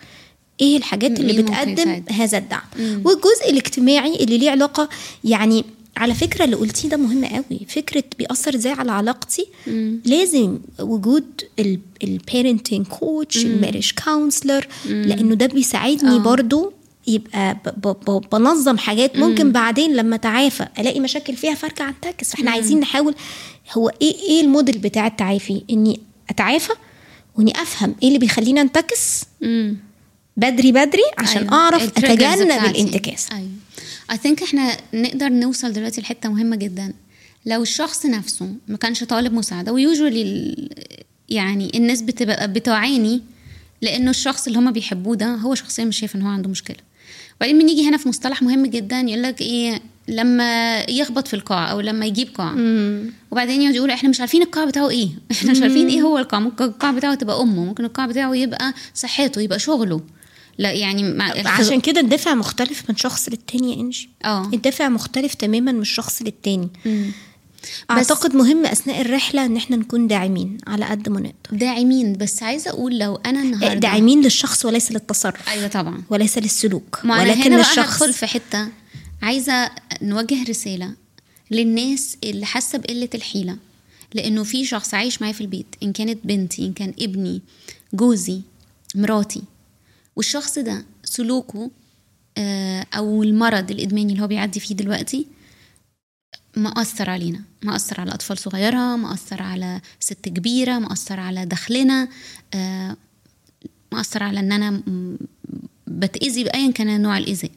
إيه 0.61 0.77
الحاجات 0.77 1.19
اللي 1.19 1.33
إيه 1.33 1.41
بتقدم؟ 1.41 2.03
هذا 2.09 2.37
الدعم. 2.37 2.61
والجزء 2.79 3.49
الاجتماعي 3.49 4.15
اللي 4.15 4.37
ليه 4.37 4.49
علاقة 4.51 4.89
يعني 5.23 5.65
على 5.99 6.13
فكرة 6.13 6.45
اللي 6.45 6.55
قلتيه 6.55 6.89
ده 6.89 6.97
مهم 6.97 7.25
قوي. 7.25 7.59
فكرة 7.69 8.03
بيأثر 8.19 8.55
إزاي 8.55 8.71
على 8.73 8.91
علاقتي؟ 8.91 9.45
لازم 10.05 10.59
وجود 10.79 11.25
ال 12.03 12.11
parenting 12.11 12.85
coach 12.87 13.45
ال 13.45 13.50
marriage 13.50 13.91
counselor 14.03 14.67
لأنه 14.85 15.35
ده 15.35 15.45
بيساعدني 15.45 16.15
آه. 16.15 16.17
برضو 16.17 16.73
يبقى 17.07 17.53
ب- 17.65 17.87
ب- 17.87 18.09
ب- 18.11 18.29
بنظم 18.31 18.77
حاجات 18.77 19.17
ممكن 19.17 19.51
بعدين 19.51 19.95
لما 19.95 20.15
أتعافى 20.15 20.67
ألاقي 20.79 20.99
مشاكل 20.99 21.35
فيها 21.35 21.55
فارجع 21.55 21.89
انتكس 21.89 22.29
فاحنا 22.29 22.51
عايزين 22.51 22.79
نحاول 22.79 23.15
هو 23.73 23.89
إيه 24.01 24.15
إيه 24.15 24.41
الموديل 24.41 24.77
بتاع 24.77 25.07
التعافي؟ 25.07 25.61
إني 25.69 25.99
أتعافى 26.29 26.73
وإني 27.35 27.61
أفهم 27.61 27.95
إيه 28.01 28.07
اللي 28.07 28.19
بيخليني 28.19 28.61
أنتكس؟ 28.61 29.23
بدري 30.37 30.71
بدري 30.71 31.01
عشان 31.17 31.41
أيوة. 31.41 31.53
أعرف 31.53 31.83
أتجنب. 31.83 32.65
الانتكاس. 32.65 33.27
أيوه. 33.31 33.49
اي 34.11 34.17
ثينك 34.17 34.43
إحنا 34.43 34.77
نقدر 34.93 35.29
نوصل 35.29 35.73
دلوقتي 35.73 36.01
لحتة 36.01 36.29
مهمة 36.29 36.55
جدا. 36.55 36.93
لو 37.45 37.61
الشخص 37.61 38.05
نفسه 38.05 38.55
ما 38.67 38.77
كانش 38.77 39.03
طالب 39.03 39.33
مساعدة 39.33 39.73
ويوجوالي 39.73 40.55
يعني 41.29 41.71
الناس 41.75 42.01
بتبقى 42.01 42.53
بتعاني 42.53 43.21
لأنه 43.81 44.09
الشخص 44.09 44.47
اللي 44.47 44.59
هم 44.59 44.71
بيحبوه 44.71 45.15
ده 45.15 45.35
هو 45.35 45.55
شخصيا 45.55 45.85
مش 45.85 45.99
شايف 45.99 46.15
إن 46.15 46.21
هو 46.21 46.29
عنده 46.29 46.49
مشكلة. 46.49 46.77
وبعدين 47.37 47.59
بنيجي 47.59 47.89
هنا 47.89 47.97
في 47.97 48.09
مصطلح 48.09 48.41
مهم 48.41 48.65
جدا 48.65 48.99
يقول 48.99 49.23
لك 49.23 49.41
إيه 49.41 49.81
لما 50.07 50.79
يخبط 50.79 51.27
في 51.27 51.33
القاع 51.33 51.71
أو 51.71 51.81
لما 51.81 52.05
يجيب 52.05 52.27
قاع. 52.35 52.53
وبعدين 53.31 53.61
يقعد 53.61 53.75
يقول 53.75 53.91
إحنا 53.91 54.09
مش 54.09 54.19
عارفين 54.19 54.41
القاع 54.41 54.65
بتاعه 54.65 54.89
إيه. 54.89 55.09
إحنا 55.31 55.51
مش 55.51 55.61
عارفين 55.61 55.87
إيه 55.87 56.01
هو 56.01 56.17
القاع. 56.17 56.39
ممكن 56.39 56.63
القاع 56.63 56.91
بتاعه 56.91 57.15
تبقى 57.15 57.41
أمه 57.41 57.65
ممكن 57.65 57.85
القاع 57.85 58.05
بتاعه 58.05 58.35
يبقى 58.35 58.73
صحته 58.93 59.41
يبقى 59.41 59.59
شغله. 59.59 60.01
لا 60.59 60.71
يعني 60.71 61.03
مع 61.13 61.33
عشان 61.45 61.81
كده 61.81 62.01
الدافع 62.01 62.33
مختلف 62.33 62.83
من 62.89 62.95
شخص 62.95 63.29
للتاني 63.29 63.73
يا 63.73 63.79
إنجي. 63.79 64.09
آه. 64.25 64.49
الدافع 64.53 64.89
مختلف 64.89 65.33
تماما 65.33 65.71
من 65.71 65.83
شخص 65.83 66.21
للتاني. 66.21 66.69
مم. 66.85 67.11
أعتقد 67.91 68.35
مهم 68.35 68.65
أثناء 68.65 69.01
الرحلة 69.01 69.45
إن 69.45 69.57
إحنا 69.57 69.75
نكون 69.75 70.07
داعمين 70.07 70.57
على 70.67 70.85
قد 70.85 71.09
ما 71.09 71.19
نقدر. 71.19 71.57
داعمين 71.57 72.13
بس 72.13 72.43
عايزة 72.43 72.69
أقول 72.69 72.99
لو 72.99 73.15
أنا 73.15 73.41
النهارده 73.41 73.79
داعمين 73.79 74.21
للشخص 74.21 74.65
وليس 74.65 74.91
للتصرف. 74.91 75.49
أيوه 75.49 75.67
طبعا. 75.67 76.03
وليس 76.09 76.37
للسلوك. 76.37 76.99
ما 77.03 77.21
ولكن 77.21 77.41
هنا 77.41 77.57
بقى 77.57 77.57
للشخص. 77.57 78.03
هدخل 78.03 78.13
في 78.13 78.25
حتة. 78.25 78.67
عايزة 79.21 79.71
نوجه 80.01 80.43
رسالة 80.49 80.93
للناس 81.51 82.17
اللي 82.23 82.45
حاسة 82.45 82.77
بقلة 82.77 83.09
الحيلة. 83.15 83.57
لأنه 84.13 84.43
في 84.43 84.65
شخص 84.65 84.93
عايش 84.93 85.21
معايا 85.21 85.33
في 85.33 85.41
البيت 85.41 85.75
إن 85.83 85.91
كانت 85.93 86.19
بنتي 86.23 86.65
إن 86.65 86.73
كان 86.73 86.93
ابني 86.99 87.41
جوزي 87.93 88.41
مراتي 88.95 89.41
والشخص 90.15 90.59
ده 90.59 90.85
سلوكه 91.03 91.71
آه، 92.37 92.85
أو 92.93 93.23
المرض 93.23 93.71
الإدماني 93.71 94.13
اللي 94.13 94.23
هو 94.23 94.27
بيعدي 94.27 94.59
فيه 94.59 94.75
دلوقتي 94.75 95.27
مأثر 96.57 97.09
علينا. 97.09 97.41
مأثر 97.63 98.01
على 98.01 98.11
أطفال 98.11 98.37
صغيرة 98.37 98.95
مأثر 98.95 99.41
على 99.41 99.81
ست 99.99 100.29
كبيرة 100.29 100.79
مأثر 100.79 101.19
على 101.19 101.45
دخلنا 101.45 102.07
آه، 102.53 102.97
مأثر 103.91 104.23
على 104.23 104.39
إن 104.39 104.51
أنا 104.51 104.81
بتأذي 105.87 106.43
بأيا 106.43 106.71
كان 106.71 107.01
نوع 107.01 107.17
الإيذاء 107.17 107.51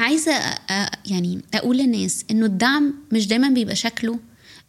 عايزة 0.00 0.32
يعني 1.06 1.42
أقول 1.54 1.76
للناس 1.78 2.24
إنه 2.30 2.46
الدعم 2.46 2.94
مش 3.12 3.26
دايما 3.26 3.48
بيبقى 3.48 3.76
شكله 3.76 4.18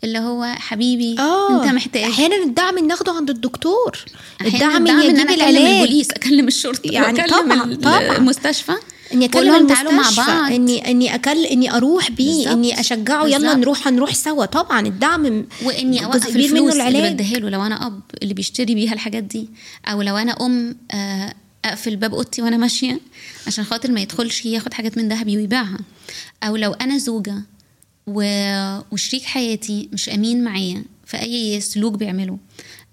اللي 0.04 0.20
هو 0.20 0.46
حبيبي 0.58 1.20
آه 1.20 1.64
أنت 1.64 1.74
محتاج 1.74 2.02
أحيانا 2.04 2.36
الدعم 2.44 2.80
ناخده 2.88 3.12
عند 3.12 3.30
الدكتور 3.30 3.98
الدعم 4.46 4.88
إن 4.88 5.02
يجيب 5.02 5.30
العلاج 5.30 5.56
البوليس 5.66 6.12
أكلم 6.12 6.48
الشرطة 6.48 6.92
يعني 6.92 7.20
وأكلم 7.20 7.28
طبعاً، 7.38 7.64
ال- 7.64 7.82
طبعاً. 7.82 8.18
المستشفى 8.18 8.72
إني 9.14 9.26
أكلم 9.26 9.68
تعالوا 9.68 9.92
مع 9.92 10.10
بعض. 10.18 10.52
إني 10.52 10.92
إني 10.92 11.16
أكل 11.16 11.46
إني 11.46 11.76
أروح 11.78 12.12
بيه. 12.12 12.52
إني 12.52 12.80
أشجعه 12.80 13.26
يلا 13.26 13.38
بالظبط. 13.38 13.56
نروح 13.56 13.88
هنروح 13.88 14.14
سوا 14.14 14.46
طبعا 14.46 14.88
الدعم 14.88 15.46
وإني 15.64 16.06
أوقف 16.06 16.28
كبير 16.28 16.54
منه 16.54 16.58
الفلوس 16.68 16.72
اللي 16.74 16.90
العلاج 16.90 17.14
بديها 17.14 17.40
له 17.40 17.50
لو 17.50 17.62
أنا 17.66 17.88
أب 17.88 18.02
اللي 18.24 18.34
بيشتري 18.34 18.76
بيها 18.76 18.94
الحاجات 18.94 19.24
دي 19.24 19.50
أو 19.86 20.02
لو 20.02 20.18
أنا 20.18 20.46
أم 20.46 20.76
آه، 20.92 21.34
أقفل 21.66 21.96
باب 21.96 22.14
أوضتي 22.14 22.42
وأنا 22.42 22.58
ماشية 22.58 23.00
عشان 23.48 23.64
خاطر 23.64 23.92
ما 23.92 24.02
يدخلش 24.02 24.46
ياخد 24.46 24.74
حاجات 24.74 24.98
من 24.98 25.10
ذهبي 25.10 25.38
ويبيعها 25.38 25.80
أو 26.44 26.56
لو 26.56 26.74
أنا 26.74 26.98
زوجة. 26.98 27.36
وشريك 28.08 29.24
حياتي 29.24 29.90
مش 29.94 30.10
أمين 30.10 30.44
معايا 30.44 30.84
في 31.06 31.22
اي 31.22 31.60
سلوك 31.62 31.94
بيعمله. 31.94 32.38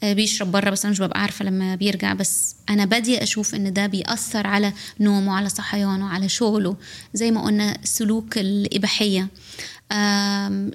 آه، 0.02 0.12
بيشرب 0.12 0.52
بره 0.52 0.70
بس 0.70 0.84
أنا 0.84 0.92
مش 0.92 1.00
ببقى 1.00 1.20
عارفة 1.22 1.44
لما 1.44 1.74
بيرجع. 1.74 2.14
بس 2.14 2.54
أنا 2.70 2.84
باديه 2.84 3.22
أشوف 3.22 3.54
إن 3.54 3.72
ده 3.72 3.86
بيأثر 3.86 4.46
على 4.46 4.72
نومه 5.00 5.32
على 5.36 5.48
صحيانه 5.48 6.08
على 6.08 6.28
شغله 6.28 6.76
زي 7.14 7.30
ما 7.30 7.44
قلنا 7.44 7.78
سلوك 7.84 8.38
الإباحية. 8.38 9.28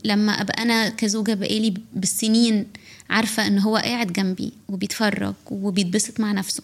لما 0.06 0.32
أبقى 0.42 0.64
أنا 0.64 0.90
كزوجة 0.90 1.34
بقالي 1.34 1.74
بالسنين 1.94 2.66
عارفة 3.10 3.48
إن 3.48 3.60
هو 3.60 3.78
قاعد 3.78 4.14
جنبي 4.14 4.52
وبيتفرج 4.70 5.34
وبيتبسط 5.52 6.20
مع 6.20 6.32
نفسه. 6.32 6.64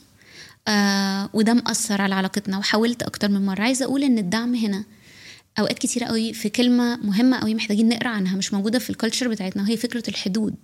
آه 0.68 1.30
وده 1.34 1.54
مأثر 1.54 2.02
على 2.02 2.16
علاقتنا. 2.16 2.58
وحاولت 2.58 3.04
أكتر 3.04 3.30
من 3.30 3.46
مرة. 3.46 3.62
عايزة 3.62 3.86
أقول 3.86 4.04
إن 4.04 4.18
الدعم 4.18 4.56
هنا 4.56 4.84
أوقات 5.60 5.80
كتيره 5.80 6.06
قوي 6.06 6.34
في 6.34 6.50
كلمة 6.50 6.96
مهمة 6.98 7.40
قوي 7.40 7.56
محتاجين 7.56 7.90
نقرأ 7.90 8.08
عنها 8.10 8.36
مش 8.38 8.54
موجودة 8.54 8.80
في 8.80 8.90
الكالتشر 8.90 9.28
بتاعتنا 9.28 9.64
وهي 9.64 9.78
فكرة 9.78 10.04
الحدود. 10.10 10.56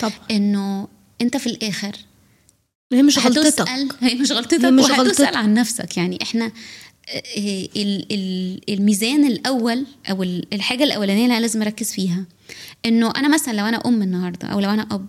طبعا 0.00 0.12
إنه 0.30 0.88
أنت 1.20 1.36
في 1.36 1.46
الآخر 1.46 1.96
هي 2.92 3.02
مش 3.02 3.18
غلطتك. 3.18 3.68
هي 4.00 4.14
مش 4.14 4.32
غلطتك 4.32 4.64
هي 4.64 4.70
مش 4.70 4.84
غلطتك. 4.90 5.36
عن 5.36 5.54
نفسك. 5.54 5.96
يعني 5.96 6.18
إحنا 6.22 6.44
آه، 7.08 7.68
ال- 7.76 8.06
ال- 8.12 8.60
الميزان 8.74 9.26
الأول 9.26 9.86
أو 10.10 10.22
ال- 10.22 10.54
الحاجة 10.54 10.84
الأولانية 10.84 11.22
اللي 11.24 11.34
أنا 11.34 11.40
لازم 11.40 11.62
أركز 11.62 11.92
فيها 11.92 12.24
إنه 12.86 13.10
أنا 13.16 13.28
مثلا 13.28 13.52
لو 13.52 13.66
أنا 13.66 13.76
أم 13.86 14.02
النهارده 14.02 14.48
أو 14.48 14.60
لو 14.60 14.70
أنا 14.70 14.82
أب 14.90 15.06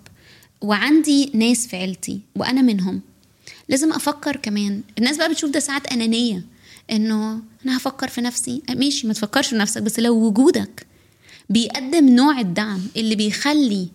وعندي 0.61 1.31
ناس 1.33 1.67
في 1.67 1.75
عيلتي 1.77 2.19
وأنا 2.35 2.61
منهم 2.61 3.01
لازم 3.69 3.93
أفكر 3.93 4.35
كمان. 4.35 4.81
الناس 4.97 5.17
بقى 5.17 5.29
بتشوف 5.29 5.51
ده 5.51 5.59
ساعات 5.59 5.87
أنانية. 5.87 6.41
إنه 6.91 7.41
أنا 7.65 7.77
هفكر 7.77 8.07
في 8.07 8.21
نفسي. 8.21 8.61
ماشي 8.69 9.07
ما 9.07 9.13
تفكرش 9.13 9.47
في 9.47 9.55
نفسك 9.55 9.81
بس 9.81 9.99
لو 9.99 10.15
وجودك 10.15 10.87
بيقدم 11.49 12.09
نوع 12.09 12.39
الدعم 12.39 12.81
اللي 12.97 13.15
بيخلي 13.15 13.87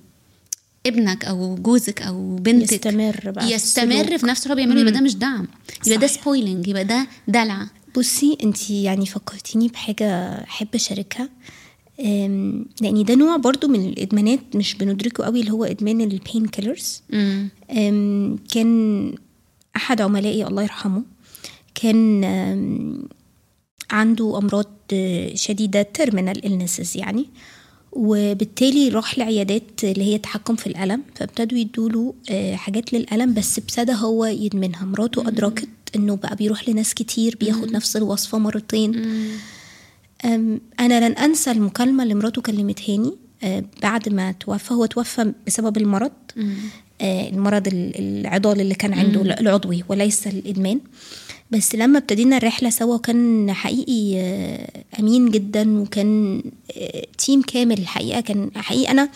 ابنك 0.86 1.24
أو 1.24 1.54
جوزك 1.54 2.02
أو 2.02 2.36
بنتك 2.36 2.72
يستمر 2.72 3.20
بقى 3.30 3.46
في 3.46 3.54
يستمر 3.54 4.00
السلوك. 4.00 4.16
في 4.16 4.26
نفس 4.26 4.42
اللي 4.42 4.52
هو 4.52 4.56
بيعمله 4.56 4.80
يبقى 4.80 4.92
ده 4.92 5.00
مش 5.00 5.14
دعم 5.16 5.46
يبقى 5.86 5.98
ده. 5.98 6.06
spoiling 6.06 6.68
يبقى 6.68 6.84
ده 6.84 7.06
دلع. 7.28 7.66
بصي 7.96 8.38
انت 8.44 8.70
يعني 8.70 9.06
فكرتيني 9.06 9.68
بحاجة 9.68 10.28
أحب 10.44 10.68
أشاركها. 10.74 11.28
لأن 12.80 13.04
ده 13.08 13.14
نوع 13.14 13.36
برضو 13.36 13.68
من 13.68 13.88
الإدمانات 13.88 14.40
مش 14.56 14.74
بندركه 14.74 15.24
قوي 15.24 15.40
اللي 15.40 15.50
هو 15.50 15.64
إدمان 15.64 16.00
ال 16.00 16.10
pain 16.10 16.46
killers 16.46 17.02
كان 18.54 19.14
أحد 19.76 20.00
عملائي 20.00 20.46
الله 20.46 20.62
يرحمه 20.62 21.02
كان 21.74 22.24
عنده 23.90 24.38
أمراض 24.38 24.66
آه، 24.92 25.34
شديدة 25.34 25.82
terminal 25.82 26.46
illnesses 26.46 26.96
يعني. 26.96 27.26
وبالتالي 27.92 28.88
راح 28.88 29.18
لعيادات 29.18 29.84
اللي 29.84 30.04
هي 30.04 30.18
تحكم 30.18 30.56
في 30.56 30.66
الألم 30.66 31.02
فابتدوا 31.14 31.58
يدوله 31.58 32.14
آه، 32.30 32.54
حاجات 32.56 32.92
للألم 32.92 33.34
بس 33.34 33.58
ابتدى 33.58 33.92
هو 33.92 34.24
يدمنها. 34.24 34.84
مراته 34.84 35.28
أدركت 35.28 35.68
إنه 35.96 36.16
بقى 36.16 36.36
بيروح 36.36 36.68
لناس 36.68 36.94
كتير 36.94 37.36
بياخد 37.40 37.72
نفس 37.72 37.96
الوصفة 37.96 38.38
مرتين. 38.38 39.02
أم، 40.24 40.60
أنا 40.80 41.08
لن 41.08 41.12
أنسى 41.16 41.50
المكالمة 41.50 42.02
اللي 42.02 42.14
مراته 42.14 42.42
كلمتهاني 42.42 43.12
آه، 43.42 43.64
بعد 43.82 44.08
ما 44.08 44.32
توفى. 44.32 44.74
هو 44.74 44.86
توفى 44.86 45.32
بسبب 45.46 45.76
المرض. 45.76 46.12
المرض 47.02 47.66
ال- 47.68 47.92
العضال 47.98 48.60
اللي 48.60 48.74
كان 48.74 48.92
عنده 48.94 49.22
العضوي 49.22 49.84
وليس 49.88 50.26
الإدمان. 50.26 50.80
بس 51.50 51.74
لما 51.74 51.98
ابتدينا 51.98 52.36
الرحلة 52.36 52.70
سوا 52.70 52.98
كان 52.98 53.52
حقيقي 53.52 54.18
آه، 54.20 54.68
أمين 55.00 55.30
جدا 55.30 55.80
وكان 55.80 56.42
آه، 56.78 57.06
تيم 57.18 57.42
كامل 57.42 57.78
الحقيقة. 57.78 58.20
كان 58.20 58.50
حقيقي 58.54 58.90
أنا 58.90 59.08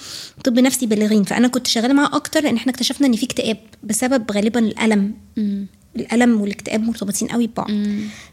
طب 0.44 0.58
نفسي 0.58 0.86
بالغين. 0.86 1.24
فأنا 1.24 1.48
كنت 1.48 1.66
شغالة 1.66 1.94
معاه 1.94 2.16
أكتر 2.16 2.40
لأن 2.42 2.56
إحنا 2.56 2.72
اكتشفنا 2.72 3.06
إن 3.06 3.16
في 3.16 3.26
اكتئاب 3.26 3.56
بسبب 3.84 4.32
غالبا 4.32 4.60
الألم. 4.60 5.14
مم. 5.36 5.66
الألم 5.96 6.40
والاكتئاب 6.40 6.82
مرتبطين 6.82 7.28
قوي 7.28 7.46
ببعض. 7.46 7.70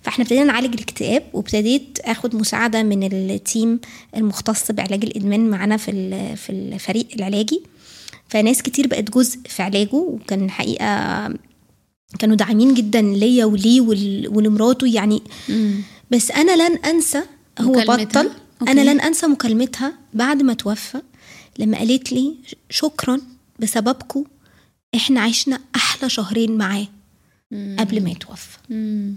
فإحنا 0.02 0.24
ابتدينا 0.24 0.44
نعالج 0.46 0.74
الاكتئاب 0.74 1.24
وابتديت 1.34 2.00
آخد 2.02 2.36
مساعدة 2.36 2.84
من 2.84 3.14
ال 3.14 3.27
team 3.27 3.80
المختص 4.16 4.72
بعلاج 4.72 5.06
الإدمان 5.06 5.50
معانا 5.50 5.78
في 5.78 5.92
في 6.36 6.50
الفريق 6.50 7.08
العلاجي. 7.16 7.62
فناس 8.30 8.62
كتير 8.62 8.88
بقت 8.88 9.12
جزء 9.12 9.40
في 9.50 9.64
علاجه 9.64 9.96
وكان 9.96 10.50
حقيقة 10.52 10.86
كانوا 12.20 12.36
داعمين 12.36 12.74
جدا 12.74 13.02
ليا 13.02 13.46
وليه 13.46 13.82
ول- 13.82 14.28
ولمراته 14.28 14.88
يعني 14.88 15.22
مم. 15.50 15.76
بس 16.12 16.32
أنا 16.32 16.56
لن 16.70 16.78
أنسى 16.78 17.22
هو 17.60 17.72
مكالمتها؟ 17.72 18.04
بطل 18.24 18.32
أوكي. 18.62 18.72
أنا 18.72 18.82
لن 18.94 19.02
أنسى 19.02 19.28
مكالمتها 19.28 19.94
بعد 20.14 20.42
ما 20.42 20.54
توفى 20.54 21.02
لما 21.60 21.78
قالت 21.78 22.12
لي 22.14 22.36
شكرا 22.70 23.22
بسببكم 23.60 24.24
إحنا 24.96 25.22
عشنا 25.22 25.60
أحلى 25.76 26.10
شهرين 26.10 26.58
معاه 26.58 26.88
قبل 27.80 28.04
ما 28.04 28.10
يتوفى 28.10 28.58
مم. 28.70 29.16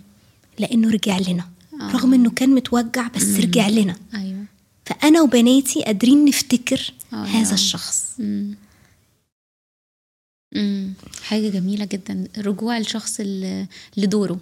لأنه 0.59 0.91
رجع 0.91 1.19
لنا 1.19 1.45
آه. 1.81 1.93
رغم 1.93 2.15
إنه 2.15 2.31
كان 2.31 2.51
متوجع 2.51 3.09
بس 3.09 3.25
رجع 3.41 3.69
لنا 3.69 3.97
أيوه 4.15 4.45
فأنا 4.87 5.21
وبناتي 5.23 5.83
قادرين 5.83 6.25
نفتكر 6.25 6.93
آه، 7.13 7.25
هذا 7.25 7.49
يا. 7.49 7.55
الشخص 7.55 8.05
مم. 8.19 8.55
مم. 10.53 10.93
حاجة 11.23 11.49
جميلة 11.49 11.85
جدا 11.85 12.29
رجوع 12.39 12.79
الشخص 12.79 13.21
لدوره 13.97 14.41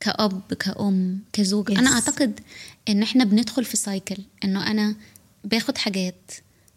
كأب 0.00 0.40
كأم 0.58 1.18
كزوج 1.32 1.72
Yes. 1.74 1.78
أنا 1.78 1.90
أعتقد 1.92 2.40
إن 2.88 3.02
إحنا 3.02 3.24
بندخل 3.24 3.64
في 3.64 3.76
cycle 3.76 4.16
إنه 4.44 4.70
أنا 4.70 4.94
باخد 5.44 5.78
حاجات 5.78 6.30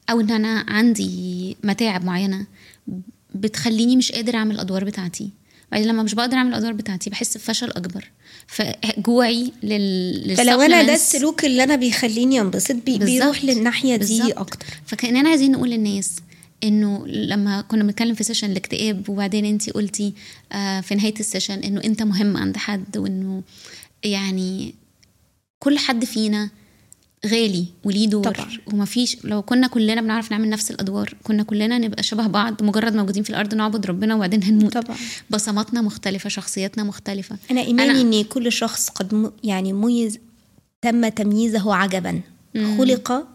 أو 0.09 0.19
إن 0.21 0.31
أنا 0.31 0.65
عندي 0.67 1.57
متاعب 1.63 2.05
معينة 2.05 2.45
بتخليني 3.35 3.95
مش 3.97 4.11
قادر 4.11 4.35
أعمل 4.35 4.55
الأدوار 4.55 4.83
بتاعتي 4.83 5.29
بعدين 5.71 5.87
لما 5.87 6.03
مش 6.03 6.13
بقدر 6.13 6.37
أعمل 6.37 6.49
الأدوار 6.49 6.73
بتاعتي 6.73 7.09
بحس 7.09 7.37
بفشل 7.37 7.69
أكبر 7.71 8.11
فجوعي 8.47 9.51
لل 9.63 10.35
فلو 10.37 10.61
أنا 10.61 10.83
ده 10.83 10.93
السلوك 10.93 11.45
اللي 11.45 11.63
أنا 11.63 11.75
بيخليني 11.75 12.41
أنبسط 12.41 12.75
بي. 12.75 12.97
بيروح 12.97 13.45
للناحية 13.45 13.95
دي 13.95 14.17
بالظبط. 14.19 14.37
أكتر 14.39 14.65
فكأننا 14.85 15.29
عايزين 15.29 15.51
نقول 15.51 15.69
للناس 15.69 16.11
إنه 16.63 17.07
لما 17.07 17.61
كنا 17.61 17.83
بنتكلم 17.83 18.13
في 18.15 18.23
session 18.23 18.51
الاكتئاب 18.51 19.09
وبعدين 19.09 19.45
انت 19.45 19.69
قلتي 19.69 20.13
آه 20.51 20.81
في 20.81 20.95
نهاية 20.95 21.13
ال 21.19 21.24
session 21.24 21.59
إنه 21.59 21.81
أنت 21.83 22.03
مهم 22.03 22.37
عند 22.37 22.57
حد 22.57 22.97
وإنه 22.97 23.43
يعني 24.03 24.75
كل 25.59 25.77
حد 25.77 26.05
فينا 26.05 26.49
غالي 27.25 27.65
وليه 27.83 28.07
دور 28.07 28.23
طبعاً. 28.23 28.47
ومفيش 28.73 29.17
لو 29.25 29.41
كنا 29.41 29.67
كلنا 29.67 30.01
بنعرف 30.01 30.31
نعمل 30.31 30.49
نفس 30.49 30.71
الأدوار 30.71 31.13
كنا 31.23 31.43
كلنا 31.43 31.77
نبقى 31.77 32.03
شبه 32.03 32.27
بعض 32.27 32.63
مجرد 32.63 32.95
موجودين 32.95 33.23
في 33.23 33.29
الأرض 33.29 33.53
نعبد 33.55 33.85
ربنا 33.85 34.15
وبعدين 34.15 34.43
هنموت 34.43 34.77
طبعاً. 34.77 34.97
بصماتنا 35.29 35.81
مختلفة 35.81 36.29
شخصياتنا 36.29 36.83
مختلفة 36.83 37.37
أنا 37.51 37.61
إيماني 37.61 37.93
أنا- 37.93 38.17
ان 38.19 38.23
كل 38.23 38.51
شخص 38.51 38.89
قد 38.89 39.13
م... 39.13 39.31
يعني 39.43 39.73
ميز 39.73 40.19
تم 40.81 41.07
تمييزه 41.07 41.75
عجبا. 41.75 42.21
خلق 42.77 43.27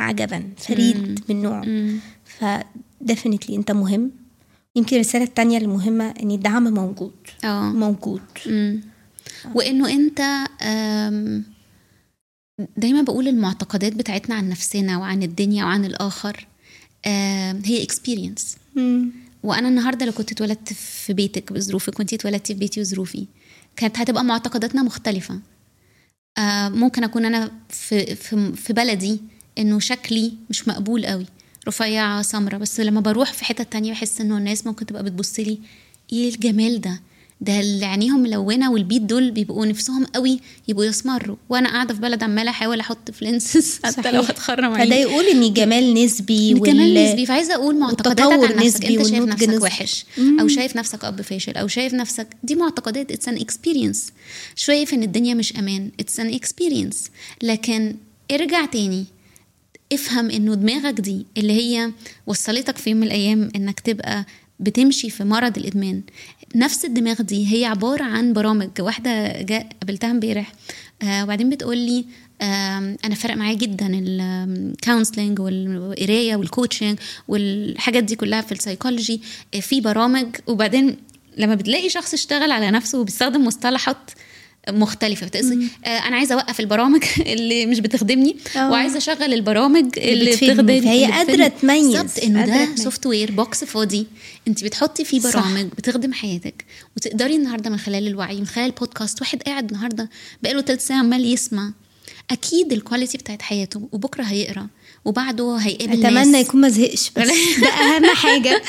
عجبا 0.00 0.50
فريد 0.56 1.20
من 1.28 1.42
نوعه. 1.42 1.64
مم. 1.64 1.98
فديفنتلي 2.24 3.56
انت 3.56 3.70
مهم. 3.70 4.10
يمكن 4.76 4.96
الرسالة 4.96 5.24
التانية 5.24 5.58
المهمة 5.58 6.10
إن 6.22 6.30
الدعم 6.30 6.64
موجود. 6.74 7.12
آه. 7.44 7.62
موجود. 7.72 8.22
مم. 8.46 8.80
وإنه 9.54 9.90
أنت 9.90 10.20
دايما 12.76 13.02
بقول 13.02 13.28
المعتقدات 13.28 13.92
بتاعتنا 13.92 14.34
عن 14.34 14.48
نفسنا 14.48 14.98
وعن 14.98 15.22
الدنيا 15.22 15.64
وعن 15.64 15.84
الآخر 15.84 16.46
هي 17.64 17.82
اكسبيرينس 17.82 18.56
وأنا 19.42 19.68
النهارده 19.68 20.06
لو 20.06 20.12
كنت 20.12 20.32
اتولدت 20.32 20.72
في 20.72 21.12
بيتك 21.12 21.52
بظروفك 21.52 21.98
وانتي 21.98 22.16
اتولدتي 22.16 22.54
في 22.54 22.60
بيتي 22.60 22.80
وظروفي 22.80 23.26
كانت 23.76 23.98
هتبقى 23.98 24.24
معتقداتنا 24.24 24.82
مختلفة. 24.82 25.40
آه، 26.38 26.68
ممكن 26.68 27.04
أكون 27.04 27.24
أنا 27.24 27.50
في 27.68 28.14
في 28.14 28.52
في 28.52 28.72
بلدي 28.72 29.20
إنه 29.60 29.78
شكلي 29.80 30.32
مش 30.50 30.68
مقبول 30.68 31.06
قوي. 31.06 31.26
رفيعة 31.68 32.22
سمرة 32.22 32.56
بس 32.56 32.80
لما 32.80 33.00
بروح 33.00 33.32
في 33.32 33.44
حتة 33.44 33.64
تانية 33.64 33.92
بحس 33.92 34.20
إنه 34.20 34.36
الناس 34.38 34.66
ممكن 34.66 34.86
تبقى 34.86 35.02
بتبص 35.02 35.40
لي 35.40 35.58
إيه 36.12 36.34
الجمال 36.34 36.80
ده؟ 36.80 37.00
ده 37.42 37.60
اللي 37.60 37.86
عينيهم 37.86 38.20
ملونة 38.20 38.72
والبيت 38.72 39.02
دول 39.02 39.30
بيبقوا 39.30 39.66
نفسهم 39.66 40.04
قوي 40.04 40.40
يبقوا 40.68 40.84
يسمروا. 40.84 41.36
وأنا 41.48 41.68
قاعدة 41.68 41.94
في 41.94 42.00
بلد 42.00 42.22
عمالة 42.22 42.50
أحاول 42.50 42.80
أحط 42.80 43.10
فلينسز 43.10 43.78
حتى 43.84 44.12
لو. 44.12 44.20
هتخرم 44.20 44.72
فده 44.74 44.80
عيني. 44.82 44.94
يقول 44.96 45.24
إن 45.24 45.42
الجمال 45.42 45.94
نسبي 45.94 46.54
كمان 46.54 46.94
نسبي. 46.94 47.26
فعايزة 47.26 47.54
أقول 47.54 47.74
والتطور 47.76 48.32
عن 48.32 48.56
نفسك. 48.56 48.64
نسبي 48.66 48.96
انت 48.98 49.06
شايف 49.06 49.24
نفسك 49.24 49.48
نسبي. 49.48 49.62
وحش 49.64 50.04
أو 50.40 50.48
شايف 50.48 50.76
نفسك 50.76 51.04
اب 51.04 51.22
فاشل 51.22 51.52
أو 51.56 51.68
شايف 51.68 51.94
نفسك. 51.94 52.26
دي 52.42 52.54
معتقدات. 52.54 53.12
اتس 53.12 53.28
ان 53.28 53.36
اكسبيرينس 53.36 54.12
شايف 54.56 54.94
إن 54.94 55.02
الدنيا 55.02 55.34
مش 55.34 55.56
أمان. 55.56 55.90
اتس 56.00 56.20
ان 56.20 56.34
اكسبيرينس 56.34 57.10
لكن 57.42 57.96
ارجع 58.32 58.64
تاني. 58.66 59.04
افهم 59.92 60.30
انه 60.30 60.54
دماغك 60.54 61.00
دي 61.00 61.26
اللي 61.36 61.52
هي 61.52 61.92
وصلتك 62.26 62.78
في 62.78 62.90
يوم 62.90 62.98
من 63.00 63.06
الأيام 63.06 63.50
انك 63.56 63.80
تبقى 63.80 64.24
بتمشي 64.60 65.10
في 65.10 65.24
مرض 65.24 65.58
الادمان. 65.58 66.02
نفس 66.56 66.84
الدماغ 66.84 67.22
دي 67.22 67.54
هي 67.56 67.64
عبارة 67.64 68.04
عن 68.04 68.32
برامج. 68.32 68.68
واحدة 68.80 69.42
جاء 69.42 69.66
قابلتها 69.80 70.10
امبارح 70.10 70.52
آه 71.02 71.24
وبعدين 71.24 71.50
بتقول 71.50 71.78
لي 71.78 72.04
أنا 73.04 73.14
فرق 73.14 73.34
معايا 73.36 73.54
جدا 73.56 73.86
ال 73.92 74.06
counseling 74.06 75.40
والقراية 75.40 76.36
وال 76.36 76.48
coaching 76.48 76.98
والحاجات 77.28 78.04
دي 78.04 78.16
كلها 78.16 78.40
في 78.40 78.52
السايكولوجي 78.52 79.20
آه، 79.54 79.60
في 79.60 79.80
برامج. 79.80 80.26
وبعدين 80.46 80.96
لما 81.36 81.54
بتلاقي 81.54 81.88
شخص 81.88 82.14
اشتغل 82.14 82.50
على 82.50 82.70
نفسه 82.70 82.98
وبيستخدم 83.00 83.44
مصطلحات 83.44 84.10
مختلفة 84.68 85.26
بتقصي 85.26 85.68
آه 85.84 85.88
أنا 85.88 86.16
عايزة 86.16 86.34
أوقف 86.34 86.60
البرامج 86.60 87.04
اللي 87.32 87.66
مش 87.66 87.80
بتخدمني 87.80 88.36
آه. 88.56 88.70
وعايزة 88.70 88.98
أشغل 88.98 89.32
البرامج 89.34 89.98
اللي. 89.98 90.30
بتخدمني 90.30 90.82
فهي 90.82 91.04
قادرة 91.04 91.46
بتفيدني. 91.46 91.50
تميز. 91.60 91.96
بالظبط 91.96 92.24
إنه 92.24 92.46
ده. 92.46 92.76
software 92.76 93.30
box 93.30 93.64
فاضي 93.64 94.06
أنت 94.48 94.64
بتحطي 94.64 95.04
فيه 95.04 95.20
صح. 95.20 95.32
برامج 95.40 95.66
بتخدم 95.66 96.12
حياتك 96.12 96.64
وتقدري 96.96 97.36
النهارده 97.36 97.70
من 97.70 97.76
خلال 97.78 98.06
الوعي 98.06 98.36
من 98.40 98.46
خلال 98.46 98.66
البودكاست 98.66 99.20
واحد 99.20 99.42
قاعد 99.42 99.70
النهارده 99.70 100.10
بقاله 100.42 100.60
ثلاث 100.62 100.86
ساعة 100.86 100.98
عمال 100.98 101.32
يسمع 101.32 101.72
أكيد 102.30 102.72
ال 102.72 102.78
quality 102.78 103.18
بتاعت 103.18 103.42
حياته 103.42 103.88
وبكرة 103.92 104.22
هيقرأ 104.22 104.66
وبعده 105.04 105.56
هيقابل 105.56 105.92
أتمنى 106.06 106.30
ناس. 106.32 106.46
يكون 106.46 106.60
ما 106.60 106.68
زهقش 106.68 107.10
بس 107.10 107.28
ده 107.62 107.68
أهم 107.68 108.04
حاجة. 108.14 108.62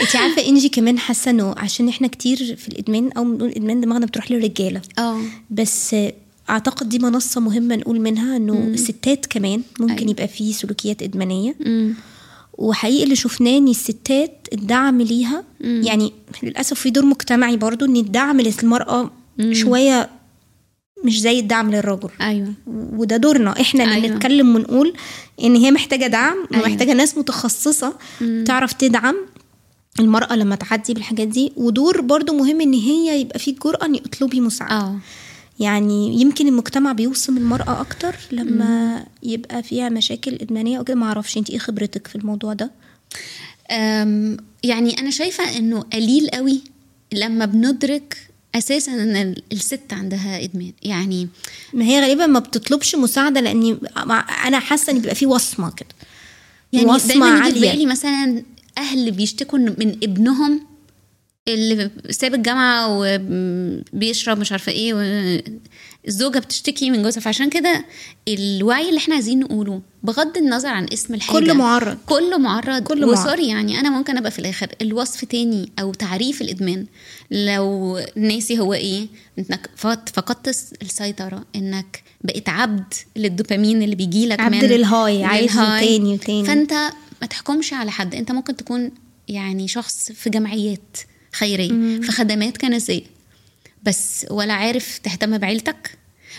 انت 0.00 0.16
عارفة 0.16 0.46
إنجي 0.46 0.68
كمان 0.68 0.98
حاسة 0.98 1.30
إنه 1.30 1.54
عشان 1.58 1.88
إحنا 1.88 2.08
كتير 2.08 2.56
في 2.56 2.68
الإدمان 2.68 3.10
أو 3.16 3.24
بنقول 3.24 3.48
الادمان 3.48 3.80
دماغنا 3.80 4.06
بتروح 4.06 4.30
للرجالة. 4.30 4.80
آه. 4.98 5.20
بس 5.50 5.96
أعتقد 6.50 6.88
دي 6.88 6.98
منصة 6.98 7.40
مهمة 7.40 7.76
نقول 7.76 8.00
منها 8.00 8.36
إنه 8.36 8.54
الستات 8.74 9.26
كمان 9.26 9.62
ممكن 9.80 9.94
أيوة. 9.98 10.10
يبقى 10.10 10.28
فيه 10.28 10.52
سلوكيات 10.52 11.02
إدمانية. 11.02 11.54
أمم. 11.66 11.94
وحقيقي 12.58 13.04
اللي 13.04 13.16
شفناه 13.16 13.58
إن 13.58 13.68
الستات 13.68 14.48
الدعم 14.52 15.00
ليها 15.02 15.44
يعني 15.60 16.12
للأسف 16.42 16.80
في 16.80 16.90
دور 16.90 17.04
مجتمعي 17.04 17.56
برضو 17.56 17.84
إن 17.84 17.96
الدعم 17.96 18.40
للمرأة 18.40 19.10
شوية 19.52 20.10
مش 21.04 21.20
زي 21.20 21.38
الدعم 21.38 21.70
للرجل. 21.70 22.08
أيوه. 22.20 22.52
وده 22.66 23.16
دورنا. 23.16 23.60
إحنا 23.60 23.84
اللي 23.84 23.94
أيوة. 23.94 24.16
نتكلم 24.16 24.56
ونقول 24.56 24.94
إن 25.44 25.56
هي 25.56 25.70
محتاجة 25.70 26.06
دعم 26.06 26.36
أيوة. 26.54 26.64
ومحتاجة 26.66 26.92
ناس 26.92 27.18
متخصصة 27.18 27.92
تعرف 28.46 28.72
تدعم 28.72 29.16
المرأة 30.00 30.36
لما 30.36 30.56
تعدي 30.56 30.94
بالحاجات 30.94 31.28
دي. 31.28 31.52
ودور 31.56 32.00
برضو 32.00 32.32
مهم 32.32 32.60
إن 32.60 32.72
هي 32.74 33.20
يبقى 33.20 33.38
في 33.38 33.52
جرأة 33.52 33.84
ان 33.86 33.94
اطلبي 33.94 34.40
مساعدة. 34.40 34.74
آه. 34.74 34.98
يعني 35.60 36.20
يمكن 36.20 36.48
المجتمع 36.48 36.92
بيوصم 36.92 37.36
المرأة 37.36 37.80
أكتر 37.80 38.14
لما 38.32 39.04
يبقى 39.22 39.62
فيها 39.62 39.88
مشاكل 39.88 40.34
إدمانية 40.34 40.78
أو 40.78 40.84
كده 40.84 40.96
ما 40.96 41.06
أعرفش 41.06 41.38
انت 41.38 41.50
إيه 41.50 41.58
خبرتك 41.58 42.06
في 42.06 42.16
الموضوع 42.16 42.52
ده؟ 42.52 42.70
يعني 44.62 44.98
أنا 45.00 45.10
شايفة 45.10 45.56
إنه 45.58 45.80
قليل 45.80 46.28
قوي 46.30 46.60
لما 47.12 47.44
بندرك 47.44 48.27
أساسا 48.54 48.92
إن 48.92 49.16
ال- 49.16 49.42
الست 49.52 49.92
عندها 49.92 50.44
إدمان 50.44 50.72
يعني 50.82 51.28
ما 51.72 51.84
هي 51.84 52.00
غالبا 52.00 52.26
ما 52.26 52.38
بتطلبش 52.38 52.94
مساعدة 52.94 53.40
لاني 53.40 53.76
أنا 54.46 54.58
حاسة 54.58 54.90
إن 54.92 54.98
بيبقى 54.98 55.14
في 55.14 55.26
وصمة 55.26 55.70
كده 55.70 55.88
يعني 56.72 56.86
وصمة 56.86 57.08
دايما 57.08 57.26
عالية. 57.44 57.72
بالي 57.72 57.86
مثلا 57.86 58.42
أهل 58.78 59.10
بيشتكوا 59.10 59.58
من 59.58 59.96
ابنهم 60.02 60.60
اللي 61.48 61.90
ساب 62.10 62.34
الجامعة 62.34 62.86
وبيشرب 63.00 64.38
مش 64.38 64.52
عارفة 64.52 64.72
إيه 64.72 64.94
الزوجة 66.08 66.38
بتشتكي 66.38 66.90
من 66.90 67.02
جوزها 67.02 67.20
فعشان 67.20 67.50
كده 67.50 67.84
الوعي 68.28 68.88
اللي 68.88 68.98
إحنا 68.98 69.14
عايزين 69.14 69.40
نقوله 69.40 69.80
بغض 70.02 70.36
النظر 70.36 70.68
عن 70.68 70.86
اسم 70.92 71.14
الحاجة 71.14 71.38
كله 71.38 71.54
معرض. 71.54 71.98
كله 72.06 72.38
معرض 72.38 72.82
كله. 72.82 73.06
وسوري 73.08 73.48
يعني 73.48 73.80
أنا 73.80 73.90
ممكن 73.90 74.16
أبقى 74.16 74.30
في 74.30 74.38
الآخر 74.38 74.68
الوصف 74.82 75.24
تاني 75.24 75.72
أو 75.80 75.92
تعريف 75.94 76.42
الإدمان 76.42 76.86
لو 77.30 77.98
ناسي 78.16 78.58
هو 78.58 78.74
إيه 78.74 79.08
إنك 79.38 79.70
فقدت 80.12 80.48
السيطرة 80.82 81.44
إنك 81.56 82.02
بقيت 82.24 82.48
عبد 82.48 82.94
للدوبامين 83.16 83.82
اللي 83.82 83.96
بيجي 83.96 84.26
لك 84.26 84.40
عبد 84.40 84.54
من 84.54 84.60
للهاي، 84.70 85.24
عايزه. 85.24 85.80
تاني 85.80 86.14
وتاني. 86.14 86.44
فأنت 86.44 86.72
ما 87.20 87.26
تحكمش 87.26 87.72
على 87.72 87.90
حد 87.90 88.14
أنت 88.14 88.32
ممكن 88.32 88.56
تكون 88.56 88.90
يعني 89.28 89.68
شخص 89.68 90.12
في 90.12 90.30
جمعيات 90.30 90.96
خيرية 91.32 92.00
في 92.00 92.12
خدمات 92.12 92.56
كنسية 92.56 93.17
بس 93.88 94.26
ولا 94.30 94.54
عارف 94.54 94.98
تهتم 94.98 95.38
بعيلتك 95.38 95.98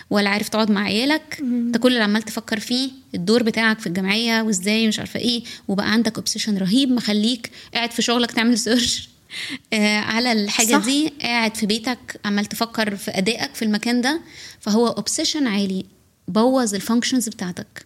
ولا 0.09 0.29
عارف 0.29 0.49
تقعد 0.49 0.71
مع 0.71 0.83
عيالك. 0.83 1.37
انت 1.41 1.77
كل 1.77 1.91
اللي 1.93 2.03
عمال 2.03 2.23
تفكر 2.23 2.59
فيه 2.59 2.91
الدور 3.15 3.43
بتاعك 3.43 3.79
في 3.79 3.87
الجمعية 3.87 4.41
وإزاي 4.41 4.87
مش 4.87 4.99
عارفة 4.99 5.19
إيه 5.19 5.43
وبقى 5.67 5.91
عندك 5.91 6.15
obsession 6.17 6.57
رهيب 6.57 6.91
مخليك 6.91 7.51
قاعد 7.73 7.91
في 7.91 8.01
شغلك 8.01 8.31
تعمل 8.31 8.57
search 8.57 9.09
آه 9.73 9.97
على 9.97 10.31
الحاجة 10.31 10.67
صح. 10.79 10.85
دي 10.85 11.13
قاعد 11.21 11.55
في 11.55 11.65
بيتك 11.65 12.19
عمال 12.25 12.45
تفكر 12.45 12.95
في 12.95 13.11
أدائك 13.11 13.55
في 13.55 13.65
المكان 13.65 14.01
ده. 14.01 14.21
فهو 14.59 14.87
obsession 14.87 15.47
عالي 15.47 15.85
بوظ 16.27 16.75
ال 16.75 16.81
functions 16.81 17.29
بتاعتك 17.29 17.85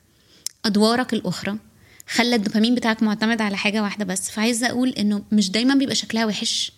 أدوارك 0.66 1.14
الأخرى 1.14 1.58
خلى 2.08 2.36
الدوبامين 2.36 2.76
بتاعك 2.76 3.04
معتمد 3.04 3.42
على 3.42 3.58
حاجة 3.58 3.84
واحدة 3.84 4.06
بس. 4.06 4.30
فعايزة 4.30 4.68
أقول 4.68 4.90
إنه 4.90 5.22
مش 5.32 5.52
دايما 5.52 5.76
بيبقى 5.76 5.96
شكلها 5.96 6.26
وحش. 6.26 6.72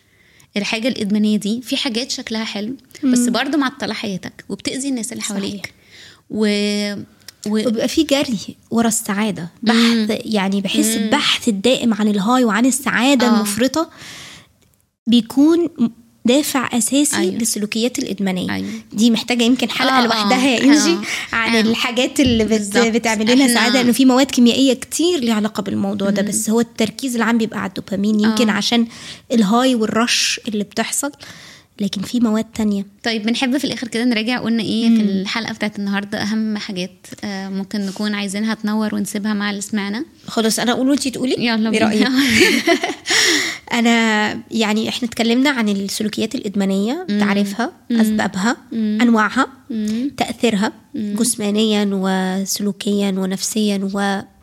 الحاجة 0.58 0.88
الإدمانية 0.88 1.38
دي 1.38 1.62
في 1.62 1.78
حاجات 1.78 2.12
شكلها 2.12 2.44
حلو 2.44 2.76
بس 3.04 3.20
برضه 3.20 3.58
معطلة 3.58 3.94
حياتك 3.94 4.46
وبتأذي 4.50 4.90
الناس 4.90 5.12
اللي. 5.12 5.24
حواليك 5.24 5.74
و... 6.30 6.46
و... 7.48 7.60
وبيبقى 7.68 7.88
في 7.88 8.04
جري 8.04 8.56
ورا 8.72 8.88
السعادة 8.88 9.50
بحث 9.64 10.22
يعني 10.26 10.62
بحس 10.62 10.86
البحث 10.96 11.48
الدائم 11.50 11.94
عن 11.94 12.08
ال 12.08 12.15
high 12.15 12.44
وعن 12.44 12.66
السعادة 12.66 13.28
آه. 13.28 13.36
المفرطة 13.36 13.90
بيكون 15.08 15.70
دافع 16.26 16.78
أساسي 16.78 17.18
أيوة. 17.18 17.34
للسلوكيات 17.36 18.00
الإدمانية 18.00 18.52
أيوة. 18.56 18.70
دي 18.94 19.12
محتاجة 19.12 19.44
يمكن 19.44 19.70
حلقة 19.70 19.96
آه، 19.98 20.00
آه، 20.00 20.06
لوحدها 20.06 20.48
يا 20.48 20.60
آه. 20.60 20.64
إنجي 20.64 20.98
عن 21.34 21.56
آه. 21.56 21.62
الحاجات 21.62 22.20
اللي 22.20 22.44
بت. 22.44 22.78
بتعمل 22.78 23.36
لنا 23.36 23.48
سعادة 23.54 23.82
إنه 23.82 23.92
في 23.92 24.06
مواد 24.06 24.32
كيميائية 24.32 24.74
كتير 24.74 25.20
ليها 25.20 25.34
علاقة 25.34 25.64
بالموضوع 25.64 26.10
ده 26.10 26.22
بس 26.22 26.50
هو 26.50 26.60
التركيز 26.60 27.16
العام 27.16 27.38
بيبقى 27.38 27.60
على 27.60 27.70
الدوبامين 27.70 28.20
يمكن 28.20 28.50
آه. 28.50 28.54
عشان 28.54 28.88
الهاي 29.32 29.76
والرش 29.76 30.40
اللي 30.48 30.64
بتحصل 30.64 31.12
لكن 31.80 32.02
في 32.02 32.20
مواد 32.20 32.46
تانية. 32.56 32.86
طيب 33.04 33.24
بنحب 33.24 33.58
في 33.58 33.66
الآخر 33.66 33.88
كده 33.88 34.04
نراجع 34.04 34.40
قلنا 34.40 34.64
إيه 34.64 34.90
في 34.90 35.02
الحلقة 35.02 35.54
بتاعت 35.54 35.80
النهارده 35.80 36.18
أهم 36.18 36.58
حاجات 36.58 37.08
آه 37.24 37.50
ممكن 37.50 37.82
نكون 37.82 38.14
عايزينها 38.14 38.54
تنور 38.54 38.96
ونسيبها 38.96 39.34
مع 39.34 39.50
اللي 39.50 39.62
سمعنا. 39.62 40.06
خلاص 40.28 40.60
أنا 40.60 40.72
أقول 40.72 40.90
وأنتي 40.90 41.12
تقولي؟ 41.12 41.36
يلا 41.38 41.70
إيه؟ 41.72 41.90
بينا. 41.90 42.10
أنا 43.80 44.30
يعني 44.52 44.90
إحنا 44.90 45.08
اتكلمنا 45.08 45.50
عن 45.50 45.70
السلوكيات 45.70 46.36
الإدمانية 46.36 47.08
تعريفها 47.20 47.72
أسبابها 47.92 48.58
أنواعها 48.74 49.48
تأثيرها 50.18 50.72
جسمانيا 50.96 51.90
وسلوكيا 51.94 53.10
ونفسيا 53.12 53.78
واجتماعيا 53.78 54.35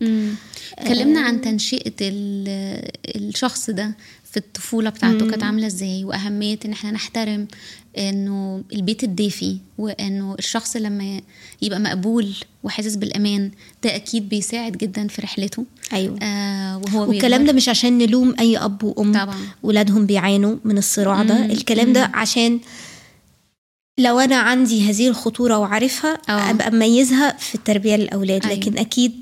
مم. 0.00 0.34
اتكلمنا 0.78 1.20
عن 1.20 1.40
تنشئة 1.40 1.92
ال- 2.00 2.90
الشخص 3.16 3.70
ده 3.70 3.94
في 4.30 4.36
الطفولة 4.36 4.90
بتاعته 4.90 5.30
كانت 5.30 5.42
عاملة 5.42 5.66
إزاي 5.66 6.04
وأهمية 6.04 6.58
إن 6.64 6.72
إحنا 6.72 6.90
نحترم 6.90 7.46
إنه 7.98 8.62
البيت 8.72 9.04
الدافي 9.04 9.56
وإنه 9.78 10.34
الشخص 10.38 10.76
لما 10.76 11.20
يبقى 11.62 11.80
مقبول 11.80 12.34
وحاسس 12.64 12.96
بالأمان 12.96 13.50
ده 13.84 13.96
أكيد 13.96 14.28
بيساعد 14.28 14.72
جدا 14.72 15.08
في 15.08 15.22
رحلته. 15.22 15.64
أيوه. 15.92 16.18
آه 16.22 16.78
وهو 16.78 17.08
والكلام. 17.08 17.44
ده 17.44 17.52
مش 17.52 17.68
عشان 17.68 17.98
نلوم 17.98 18.34
أي 18.40 18.58
أب 18.58 18.84
وأم 18.84 19.12
طبعا. 19.12 19.36
ولادهم 19.62 20.06
بيعانوا 20.06 20.56
من 20.64 20.78
الصراع 20.78 21.22
ده. 21.22 21.44
الكلام 21.44 21.92
ده 21.92 22.10
عشان 22.14 22.60
لو 23.98 24.18
أنا 24.18 24.36
عندي 24.36 24.90
هذه 24.90 25.08
الخطورة 25.08 25.58
وعارفها 25.58 26.18
آه. 26.28 26.50
ابقى 26.50 26.70
مميزها 26.70 27.36
في 27.38 27.54
التربية 27.54 27.96
للأولاد 27.96 28.46
أيوة. 28.46 28.56
لكن 28.56 28.78
أكيد 28.78 29.12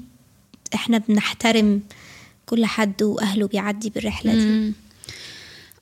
إحنا 0.74 0.98
بنحترم 0.98 1.80
كل 2.46 2.66
حد 2.66 3.02
وأهله 3.02 3.46
بيعدي 3.46 3.90
بالرحلة 3.90 4.34
دي. 4.34 4.72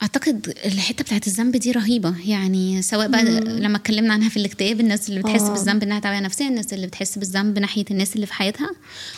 أعتقد 0.02 0.54
الحتة 0.64 1.04
بتاعت 1.04 1.26
الذنب 1.26 1.56
دي 1.56 1.72
رهيبة. 1.72 2.14
يعني 2.26 2.82
سواء 2.82 3.08
بقى 3.08 3.24
لما 3.40 3.76
اتكلمنا 3.76 4.12
عنها 4.14 4.28
في 4.28 4.36
الاكتئاب 4.36 4.80
الناس 4.80 5.08
اللي 5.08 5.20
بتحس 5.20 5.42
آه. 5.42 5.50
بالذنب 5.50 5.82
إنها 5.82 5.98
تعبانة 6.00 6.26
نفسيا 6.26 6.48
الناس 6.48 6.72
اللي 6.72 6.86
بتحس 6.86 7.18
بالذنب 7.18 7.58
ناحية 7.58 7.84
الناس 7.90 8.14
اللي 8.14 8.26
في 8.26 8.32
حياتها 8.32 8.70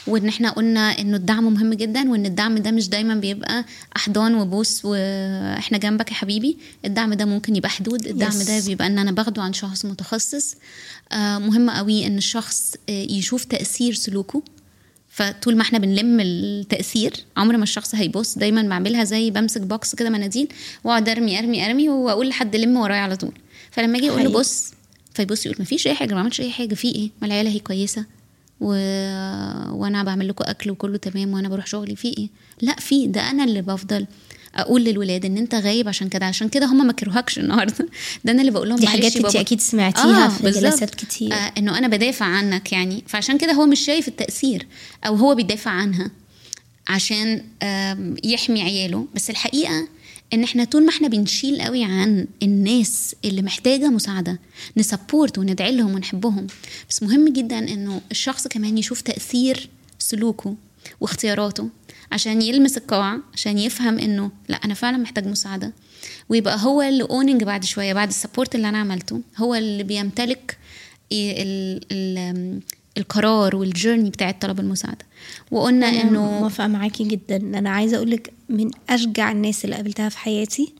وإن 0.06 0.28
إحنا 0.28 0.50
قلنا 0.50 0.98
إنه 0.98 1.16
الدعم 1.16 1.44
مهم 1.54 1.74
جدا 1.74 2.10
وإن 2.10 2.26
الدعم 2.26 2.58
ده 2.58 2.70
مش 2.70 2.88
دايما 2.88 3.14
بيبقى 3.14 3.64
أحضان 3.96 4.34
وبوس 4.34 4.84
وإحنا 4.84 5.78
جنبك 5.78 6.10
يا 6.10 6.14
حبيبي. 6.16 6.58
الدعم 6.84 7.14
ده 7.14 7.24
ممكن 7.24 7.56
يبقى 7.56 7.70
حدود 7.70 8.06
الدعم 8.06 8.30
Yes. 8.32 8.46
ده 8.46 8.60
بيبقى 8.66 8.86
إن 8.86 8.98
أنا 8.98 9.12
باخده 9.12 9.42
عن 9.42 9.52
شخص 9.52 9.84
متخصص. 9.84 10.54
آه 11.12 11.38
مهم 11.38 11.70
قوي 11.70 12.06
إن 12.06 12.18
الشخص 12.18 12.74
آه، 12.88 12.92
يشوف 12.92 13.44
تأثير 13.44 13.94
سلوكه. 13.94 14.42
فطول 15.14 15.56
ما 15.56 15.62
إحنا 15.62 15.78
بنلم 15.78 16.20
التأثير 16.20 17.12
عمر 17.36 17.56
ما 17.56 17.62
الشخص 17.62 17.94
هيبص. 17.94 18.38
دايما 18.38 18.62
بعملها 18.62 19.04
زي 19.04 19.30
بمسك 19.30 19.60
box 19.60 19.94
كده 19.94 20.10
مناديل 20.10 20.48
واقعد 20.84 21.08
ارمي 21.08 21.38
ارمي 21.38 21.66
ارمي 21.66 21.88
واقول 21.88 22.28
لحد 22.28 22.56
لم 22.56 22.76
ورايا 22.76 23.00
على 23.00 23.16
طول. 23.16 23.32
فلما 23.70 23.98
أجي 23.98 24.10
أقول 24.10 24.24
له. 24.24 24.30
بص 24.30 24.72
فيبص 25.14 25.46
يقول 25.46 25.56
ما 25.58 25.64
فيش 25.64 25.86
أي 25.86 25.94
حاجة 25.94 26.14
ما 26.14 26.20
عملتش 26.20 26.40
أي 26.40 26.50
حاجة. 26.50 26.74
في 26.74 26.88
إيه؟ 26.88 27.10
ما 27.20 27.26
العيله 27.26 27.50
هي 27.50 27.58
كويسة 27.58 28.04
و... 28.60 28.66
وأنا 29.74 30.02
بعمل 30.02 30.28
لكم 30.28 30.44
أكل 30.48 30.70
وكله 30.70 30.96
تمام 30.96 31.32
وأنا 31.34 31.48
بروح 31.48 31.66
شغلي. 31.66 31.96
في 31.96 32.08
إيه؟ 32.08 32.28
لا 32.60 32.76
في 32.76 33.06
ده 33.06 33.30
أنا 33.30 33.44
اللي 33.44 33.62
بفضل. 33.62 34.06
أقول 34.54 34.84
للولاد 34.84 35.24
إن 35.24 35.38
أنت 35.38 35.54
غايب 35.54 35.88
عشان 35.88 36.08
كده 36.08 36.26
عشان 36.26 36.48
كده 36.48 36.66
هم 36.66 36.86
ما 36.86 36.92
كرهكش 36.92 37.38
النهارده. 37.38 37.88
ده 38.24 38.32
أنا 38.32 38.40
اللي 38.40 38.52
بقول 38.52 38.68
لهم 38.68 38.78
دي 38.78 38.86
حاجات 38.86 39.16
انت. 39.16 39.36
أكيد 39.36 39.60
سمعتيها 39.60 40.28
في 40.28 40.42
بالظبط. 40.42 40.64
جلسات 40.64 40.94
كتير. 40.94 41.32
آه 41.32 41.52
إنه 41.58 41.78
أنا 41.78 41.88
بدافع 41.88 42.24
عنك 42.26 42.72
يعني. 42.72 43.04
فعشان 43.06 43.38
كده 43.38 43.52
هو 43.52 43.66
مش 43.66 43.80
شايف 43.80 44.08
التأثير 44.08 44.66
أو 45.06 45.14
هو 45.14 45.34
بيدافع 45.34 45.70
عنها 45.70 46.10
عشان 46.88 47.42
آم، 47.62 48.16
يحمي 48.24 48.62
عياله. 48.62 49.06
بس 49.14 49.30
الحقيقة 49.30 49.88
إن 50.34 50.42
إحنا 50.44 50.64
طول 50.64 50.82
ما 50.84 50.90
إحنا 50.90 51.08
بنشيل 51.08 51.62
قوي 51.62 51.84
عن 51.84 52.26
الناس 52.42 53.14
اللي 53.24 53.42
محتاجة 53.42 53.88
مساعدة 53.88 54.38
ن 54.76 54.84
support 54.84 55.38
وندعي 55.38 55.76
لهم 55.76 55.94
ونحبهم. 55.94 56.46
بس 56.90 57.02
مهم 57.02 57.28
جدا 57.28 57.58
إنه 57.58 58.00
الشخص 58.10 58.46
كمان 58.48 58.78
يشوف 58.78 59.00
تأثير 59.00 59.68
سلوكه 59.98 60.54
واختياراته. 61.00 61.68
عشان 62.12 62.42
يلمس 62.42 62.76
القاع 62.76 63.18
عشان 63.34 63.58
يفهم 63.58 63.98
إنه 63.98 64.30
لا 64.48 64.56
أنا 64.56 64.74
فعلا 64.74 64.96
محتاج 64.96 65.26
مساعدة. 65.26 65.72
ويبقى 66.28 66.58
هو 66.60 66.82
اللي 66.82 67.02
owning 67.04 67.44
بعد 67.44 67.64
شوية 67.64 67.92
بعد 67.92 68.08
ال 68.08 68.14
support 68.14 68.54
اللي 68.54 68.68
أنا 68.68 68.78
عملته 68.78 69.20
هو 69.36 69.54
اللي 69.54 69.82
بيمتلك 69.82 70.58
ال 71.12 71.80
ال 71.92 72.60
القرار 72.98 73.56
وال 73.56 73.68
journey 73.68 74.10
بتاعت 74.10 74.42
طلب 74.42 74.60
المساعدة. 74.60 75.06
وقلنا 75.50 75.86
إنه 75.86 76.40
موافقة 76.40 76.66
معاكي 76.66 77.04
جدا. 77.04 77.36
أنا 77.36 77.70
عايزة 77.70 77.96
أقول 77.96 78.10
لك 78.10 78.32
من 78.48 78.70
أشجع 78.90 79.32
الناس 79.32 79.64
اللي 79.64 79.76
قابلتها 79.76 80.08
في 80.08 80.18
حياتي 80.18 80.72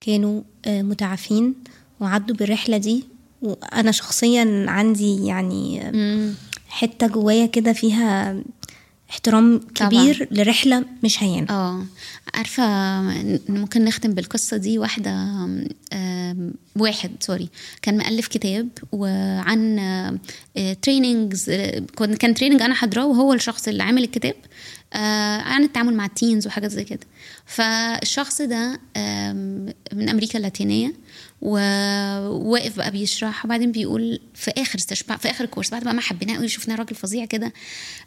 كانوا 0.00 0.42
آه، 0.64 0.82
متعافين 0.82 1.54
وعدوا 2.00 2.36
بالرحلة 2.36 2.76
دي. 2.76 3.04
وأنا 3.42 3.90
شخصيا 3.92 4.64
عندي 4.68 5.26
يعني 5.26 5.82
آه،. 5.82 6.32
حتة 6.68 7.06
جوايا 7.06 7.46
كده 7.46 7.72
فيها 7.72 8.42
احترام 9.10 9.58
طبعاً. 9.76 9.88
كبير 9.90 10.28
لرحلة 10.30 10.84
مش 11.04 11.22
هينه 11.22 11.46
آه 11.50 11.84
عارفة 12.34 12.62
ممكن 13.48 13.84
نختم 13.84 14.14
بالقصة 14.14 14.56
دي 14.56 14.78
واحدة 14.78 15.36
واحد 16.76 17.10
سوري 17.20 17.48
كان 17.82 17.98
مؤلف 17.98 18.26
كتاب 18.28 18.68
وعن 18.92 19.76
trainings 20.82 21.50
كان 22.18 22.34
training 22.34 22.62
أنا 22.62 22.74
حاضراه 22.74 23.06
وهو 23.06 23.32
الشخص 23.32 23.68
اللي 23.68 23.82
عامل 23.82 24.04
الكتاب 24.04 24.34
آه، 24.34 24.79
عن 24.94 25.62
التعامل 25.64 25.94
مع 25.94 26.04
ال 26.04 26.11
teens 26.11 26.46
وحاجات 26.46 26.70
زي 26.70 26.84
كده. 26.84 27.00
فالشخص 27.46 28.42
ده 28.42 28.80
من 29.92 30.08
أمريكا 30.08 30.38
اللاتينية 30.38 30.92
وواقف 31.42 32.76
بقى 32.76 32.90
بيشرح 32.90 33.44
وبعدين 33.44 33.72
بيقول 33.72 34.20
في 34.34 34.50
آخر 34.50 34.78
استشفاء 34.78 35.16
في 35.18 35.30
آخر 35.30 35.44
ال 35.44 35.48
course 35.48 35.70
بعد 35.70 35.84
بقى 35.84 35.94
ما 35.94 36.00
حبيناه 36.00 36.36
قوي 36.36 36.48
شفناه 36.48 36.76
راجل 36.76 36.94
فظيع 36.96 37.24
كده 37.24 37.52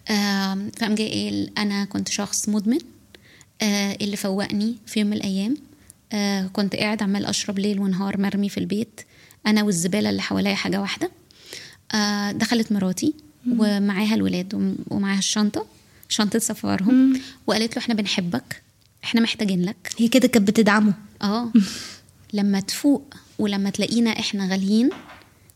فقام 0.08 0.96
جاي 0.96 1.30
قال 1.30 1.58
أنا 1.60 1.86
كنت 1.86 2.10
شخص 2.10 2.50
مدمن 2.50 2.78
آه 3.62 3.98
اللي 4.02 4.18
فوقني 4.18 4.76
في 4.86 5.00
يوم 5.00 5.10
من 5.10 5.18
الأيام 5.18 5.58
آه 6.14 6.48
كنت 6.54 6.76
قاعد 6.76 7.04
عمال 7.04 7.26
أشرب 7.26 7.60
ليل 7.60 7.80
ونهار 7.80 8.18
مرمي 8.22 8.50
في 8.50 8.58
البيت 8.58 9.02
أنا 9.48 9.64
والزبالة 9.64 10.10
اللي 10.10 10.22
حواليا 10.22 10.56
حاجة 10.56 10.82
واحدة 10.82 11.12
آه 11.96 12.32
دخلت 12.32 12.72
مراتي 12.72 13.14
ومعاها 13.50 14.16
الولاد 14.16 14.54
وم- 14.54 14.76
ومعاها 14.90 15.20
الشنطة 15.20 15.66
شنطة 16.14 16.40
سفرهم 16.40 17.20
وقالت 17.48 17.76
له 17.76 17.82
إحنا 17.84 17.94
بنحبك 17.94 18.62
إحنا 19.04 19.22
محتاجين 19.22 19.66
لك. 19.66 19.92
هي 19.98 20.08
كده 20.08 20.28
كانت 20.28 20.48
بتدعمه. 20.48 20.94
آه. 21.22 21.52
لما 22.34 22.60
تفوق 22.60 23.14
ولما 23.40 23.70
تلاقينا 23.70 24.20
إحنا 24.20 24.48
غاليين 24.52 24.90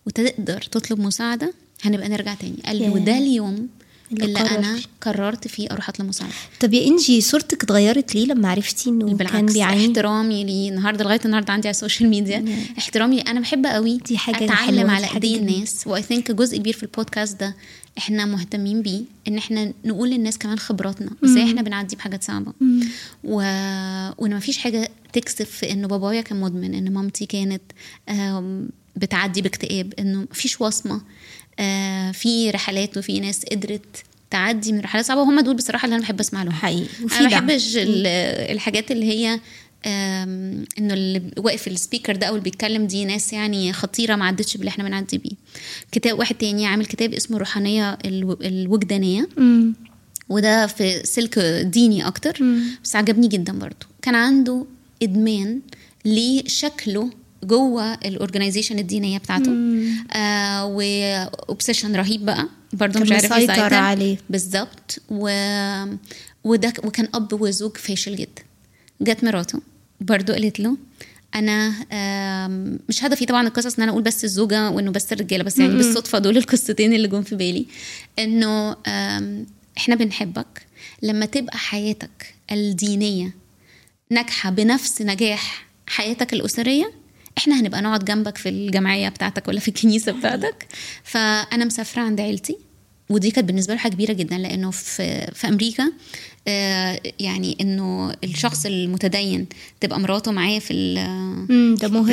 وتقدر 0.06 0.62
تطلب 0.62 1.00
مساعدة 1.00 1.54
هنبقى 1.84 2.10
نرجع 2.10 2.34
تاني. 2.34 2.58
قال 2.66 2.76
لي 2.78 2.84
ياه. 2.84 2.92
وده 2.92 3.18
اليوم 3.18 3.70
اللي 4.12 4.26
اللي, 4.26 4.40
أنا. 4.40 4.80
قررت 5.02 5.48
فيه 5.48 5.68
أروح 5.72 5.90
أطلب 5.90 6.08
مساعدة. 6.08 6.34
طب 6.60 6.74
يا 6.74 6.88
إنجي 6.88 7.22
صورتك 7.22 7.64
اتغيرت 7.64 8.16
ليه 8.16 8.26
لما 8.26 8.50
عرفتي 8.50 8.90
إنه 8.90 9.06
كان 9.08 9.16
بالعكس 9.18 9.54
بيعاني؟ 9.54 9.88
احترامي 9.88 10.44
ليه. 10.44 10.70
النهارده 10.70 11.04
لغاية 11.04 11.20
النهارده 11.26 11.54
عندي 11.54 11.68
على 11.68 11.74
ال 11.76 11.80
social 11.80 12.10
media. 12.10 12.46
احترامي 12.78 13.22
أنا 13.22 13.40
بحب 13.40 13.66
قوي 13.66 13.98
دي 13.98 14.18
حاجة 14.18 14.46
أتعلم 14.46 14.90
على 14.90 15.08
ايدي. 15.14 15.38
الناس 15.38 15.88
و 15.88 16.02
I 16.02 16.07
think 16.07 16.32
جزء 16.32 16.58
كبير 16.58 16.74
في 16.74 16.84
البودكاست 16.84 17.40
ده 17.40 17.56
إحنا 17.98 18.26
مهتمين 18.26 18.82
بيه 18.82 19.02
إن 19.28 19.38
إحنا 19.38 19.74
نقول 19.86 20.10
للناس 20.10 20.38
كمان 20.38 20.60
خبراتنا. 20.60 21.10
إزاي 21.26 21.44
إحنا 21.44 21.62
بنعدي 21.62 21.96
بحاجات 21.96 22.24
صعبة. 22.24 22.54
و... 23.24 23.36
وإن 24.18 24.32
ما 24.34 24.40
فيش 24.40 24.58
حاجة 24.58 24.90
تكسف 25.14 25.50
في 25.50 25.72
إنه 25.72 25.88
بابايا 25.88 26.22
كان 26.22 26.42
مدمن 26.42 26.74
إن 26.74 26.94
مامتي 26.94 27.26
كانت 27.26 27.62
بتعدي 28.96 29.42
باكتئاب 29.42 29.94
إنه 30.00 30.28
مفيش 30.32 30.62
وصمة. 30.62 30.96
آه، 30.96 31.02
في 32.14 32.52
رحلات 32.54 32.98
وفي 32.98 33.20
ناس 33.20 33.46
قدرت 33.52 34.04
تعدي 34.32 34.72
من 34.72 34.80
رحلات 34.80 35.06
صعبة 35.06 35.22
وهم 35.22 35.40
دول 35.40 35.56
بصراحة 35.56 35.86
اللي 35.86 35.96
أنا 35.96 36.04
بحب 36.04 36.20
أسمع 36.20 36.44
لهم. 36.44 36.54
حقيقي. 36.54 36.88
وفي 37.04 37.20
أنا 37.20 37.24
ما. 37.30 37.30
بحبش 37.48 37.78
ال- 37.78 38.08
الحاجات 38.52 38.92
اللي 38.92 39.06
هي 39.06 39.40
إنه 39.86 40.94
اللي 40.94 41.22
واقف 41.38 41.68
ال 41.68 41.74
speaker 41.74 42.16
ده 42.16 42.28
أو 42.28 42.34
اللي 42.34 42.44
بيتكلم 42.44 42.88
دي 42.88 43.06
ناس 43.06 43.34
يعني 43.34 43.74
خطيرة 43.74 44.16
ما 44.16 44.26
عدتش 44.26 44.58
باللي 44.58 44.70
إحنا 44.70 44.84
بنعدي 44.84 45.18
بيه. 45.18 45.32
كتاب 45.92 46.20
واحد 46.20 46.36
تاني 46.36 46.66
عامل 46.66 46.86
كتاب 46.86 47.14
اسمه 47.14 47.36
الروحانيه 47.36 47.98
الو- 48.06 48.40
الوجدانية. 48.42 49.30
مم. 49.38 49.74
وده 50.30 50.68
في 50.68 51.02
سلك 51.04 51.40
ديني 51.66 52.08
أكتر. 52.08 52.40
بس 52.84 52.96
عجبني 52.96 53.28
جدا 53.28 53.54
برضو. 53.54 53.86
كان 54.02 54.16
عنده 54.16 54.66
إدمان 55.04 55.60
لشكله 56.06 57.10
جوه 57.44 57.94
ال 57.94 58.00
organization 58.00 58.80
الدينيه 58.80 59.18
بتاعته. 59.18 59.52
آه 60.14 60.66
و 60.66 60.79
obsession 60.79 61.96
رهيب 61.96 62.26
بقى. 62.26 62.50
برضه 62.74 63.00
مش 63.00 63.12
عارف 63.12 63.34
مسيطر 63.34 63.54
يسيطر. 63.54 63.74
عليه. 63.74 64.18
بالظبط. 64.30 65.02
و... 65.10 65.30
وده 66.44 66.74
وكان 66.84 67.08
أب 67.14 67.42
وزوج 67.42 67.78
فاشل 67.78 68.16
جدا. 68.16 68.44
جت 69.02 69.24
مراته. 69.24 69.62
برضه 70.02 70.34
قالت 70.34 70.60
له 70.60 70.78
أنا 71.36 71.70
مش 72.90 73.04
هدفي 73.04 73.26
طبعا 73.26 73.48
القصص 73.48 73.76
إن 73.76 73.84
أنا 73.84 73.92
أقول 73.92 74.04
بس 74.04 74.24
الزوجة 74.24 74.70
وإنه 74.70 74.92
بس 74.92 75.14
الرجالة 75.14 75.44
بس 75.44 75.58
يعني 75.60 75.74
بالصدفة 75.76 76.20
دول 76.20 76.38
القصتين 76.38 76.94
اللي 76.94 77.08
جم 77.08 77.22
في 77.24 77.36
بالي. 77.36 77.66
إنه 78.20 78.76
إحنا 79.78 79.96
بنحبك. 79.96 80.66
لما 81.04 81.26
تبقى 81.26 81.58
حياتك 81.58 82.34
الدينية 82.52 83.34
ناجحة 84.12 84.50
بنفس 84.50 85.02
نجاح 85.02 85.68
حياتك 85.88 86.34
الأسرية 86.34 86.92
إحنا 87.38 87.60
هنبقى 87.62 87.82
نقعد 87.82 88.06
جنبك 88.06 88.38
في 88.38 88.50
الجمعية 88.50 89.10
بتاعتك 89.10 89.48
ولا 89.48 89.60
في 89.60 89.68
الكنيسة 89.68 90.12
بتاعتك. 90.12 90.68
فأنا 91.04 91.66
مسافرة 91.66 92.02
عند 92.02 92.22
عيلتي 92.22 92.58
ودي 93.10 93.32
كانت 93.32 93.48
بالنسبة 93.48 93.74
له 93.74 93.80
حاجة 93.80 93.92
كبيرة 93.94 94.14
جدا 94.14 94.38
لأنه 94.38 94.72
في 94.72 95.28
في 95.34 95.48
أمريكا 95.48 95.92
آه، 96.48 97.00
يعني 97.20 97.58
إنه 97.62 98.14
الشخص 98.24 98.66
المتدين 98.66 99.48
تبقى 99.82 100.00
مراته 100.00 100.32
معاه 100.32 100.60
في 100.60 100.94
ده 101.82 101.88
مهم. 101.88 102.04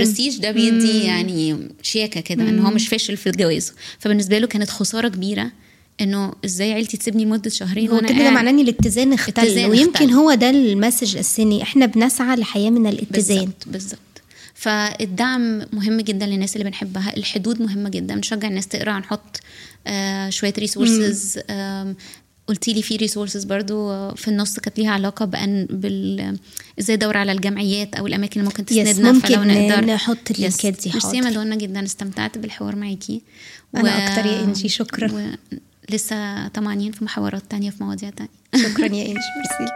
ده 0.41 0.51
بيدي 0.51 0.99
يعني 1.05 1.69
شياكة 1.83 2.21
كده 2.21 2.43
إن 2.43 2.59
هو 2.59 2.71
مش 2.71 2.89
فاشل 2.89 3.17
في 3.17 3.31
جوازه 3.31 3.73
فبالنسبة 3.99 4.39
له 4.39 4.47
كانت 4.47 4.71
خسارة 4.71 5.09
كبيرة 5.09 5.51
إنه 6.01 6.33
إزاي 6.45 6.73
عيلتي 6.73 6.97
تسيبني 6.97 7.27
مدة 7.27 7.51
شهرين 7.51 7.89
هو 7.89 7.97
وأنا 7.97 8.09
كده 8.09 8.31
معناه 8.31 8.51
إن 8.51 8.61
الاتزان 8.61 9.13
اختل 9.13 9.67
ويمكن 9.67 10.05
اختل. 10.05 10.11
هو 10.11 10.35
ده 10.35 10.51
المسج 10.51 11.17
السني. 11.17 11.63
إحنا 11.63 11.87
بنسعى 11.87 12.37
لحياة 12.37 12.71
من 12.71 12.87
الاتزان. 12.87 13.37
بالظبط 13.39 13.65
بالظبط. 13.67 13.99
فالدعم 14.55 15.63
مهم 15.73 16.01
جدا 16.01 16.27
للناس 16.27 16.57
اللي 16.57 16.65
بنحبها. 16.65 17.17
الحدود 17.17 17.63
مهمة 17.63 17.89
جدا. 17.91 18.15
نشجع 18.15 18.49
الناس 18.49 18.69
تقرأ 18.69 18.99
هنحط 18.99 19.41
آه 19.87 20.31
شوية 20.31 20.55
resources 20.59 21.39
قلتي 22.47 22.73
لي 22.73 22.83
في 22.83 22.97
resources 22.97 23.45
برضو 23.45 23.91
آه، 23.91 24.15
في 24.15 24.29
النص 24.29 24.59
كانت 24.59 24.79
ليها 24.79 24.91
علاقة 24.91 25.25
بأن 25.25 25.67
بال 25.71 26.37
إزاي 26.81 26.97
أدور 26.97 27.17
على 27.17 27.33
الجمعيات 27.33 27.95
أو 27.95 28.07
الأماكن 28.07 28.41
اللي 28.41 28.53
ممكن 28.59 28.77
يس، 28.77 28.89
تسندنا 28.89 29.13
ممكن 29.13 29.29
فلو 29.29 29.43
نقدر. 29.45 29.85
نحط. 29.95 30.31
اللينكات 30.31 30.81
دي، 30.83 30.91
ميرسي 30.95 31.17
يا 31.17 31.23
حاضر. 31.23 31.31
مدونا 31.31 31.57
جدا. 31.57 31.85
استمتعت 31.85 32.39
بالحوار 32.39 32.77
معاكي. 32.77 33.23
أنا 33.77 33.91
أكتر 34.09 34.27
يا 34.27 34.41
إنجي، 34.45 34.69
شكراً. 34.69 35.35
ولسه 35.91 36.49
طمعانين 36.49 36.93
في 36.93 37.05
محاورات 37.05 37.43
تانية 37.51 37.71
في 37.71 37.85
مواضيع 37.85 38.11
تانية. 38.11 38.31
شكرا 38.69 38.87
يا 38.87 39.03
إنجي 39.11 39.21
ميرسي. 39.37 39.73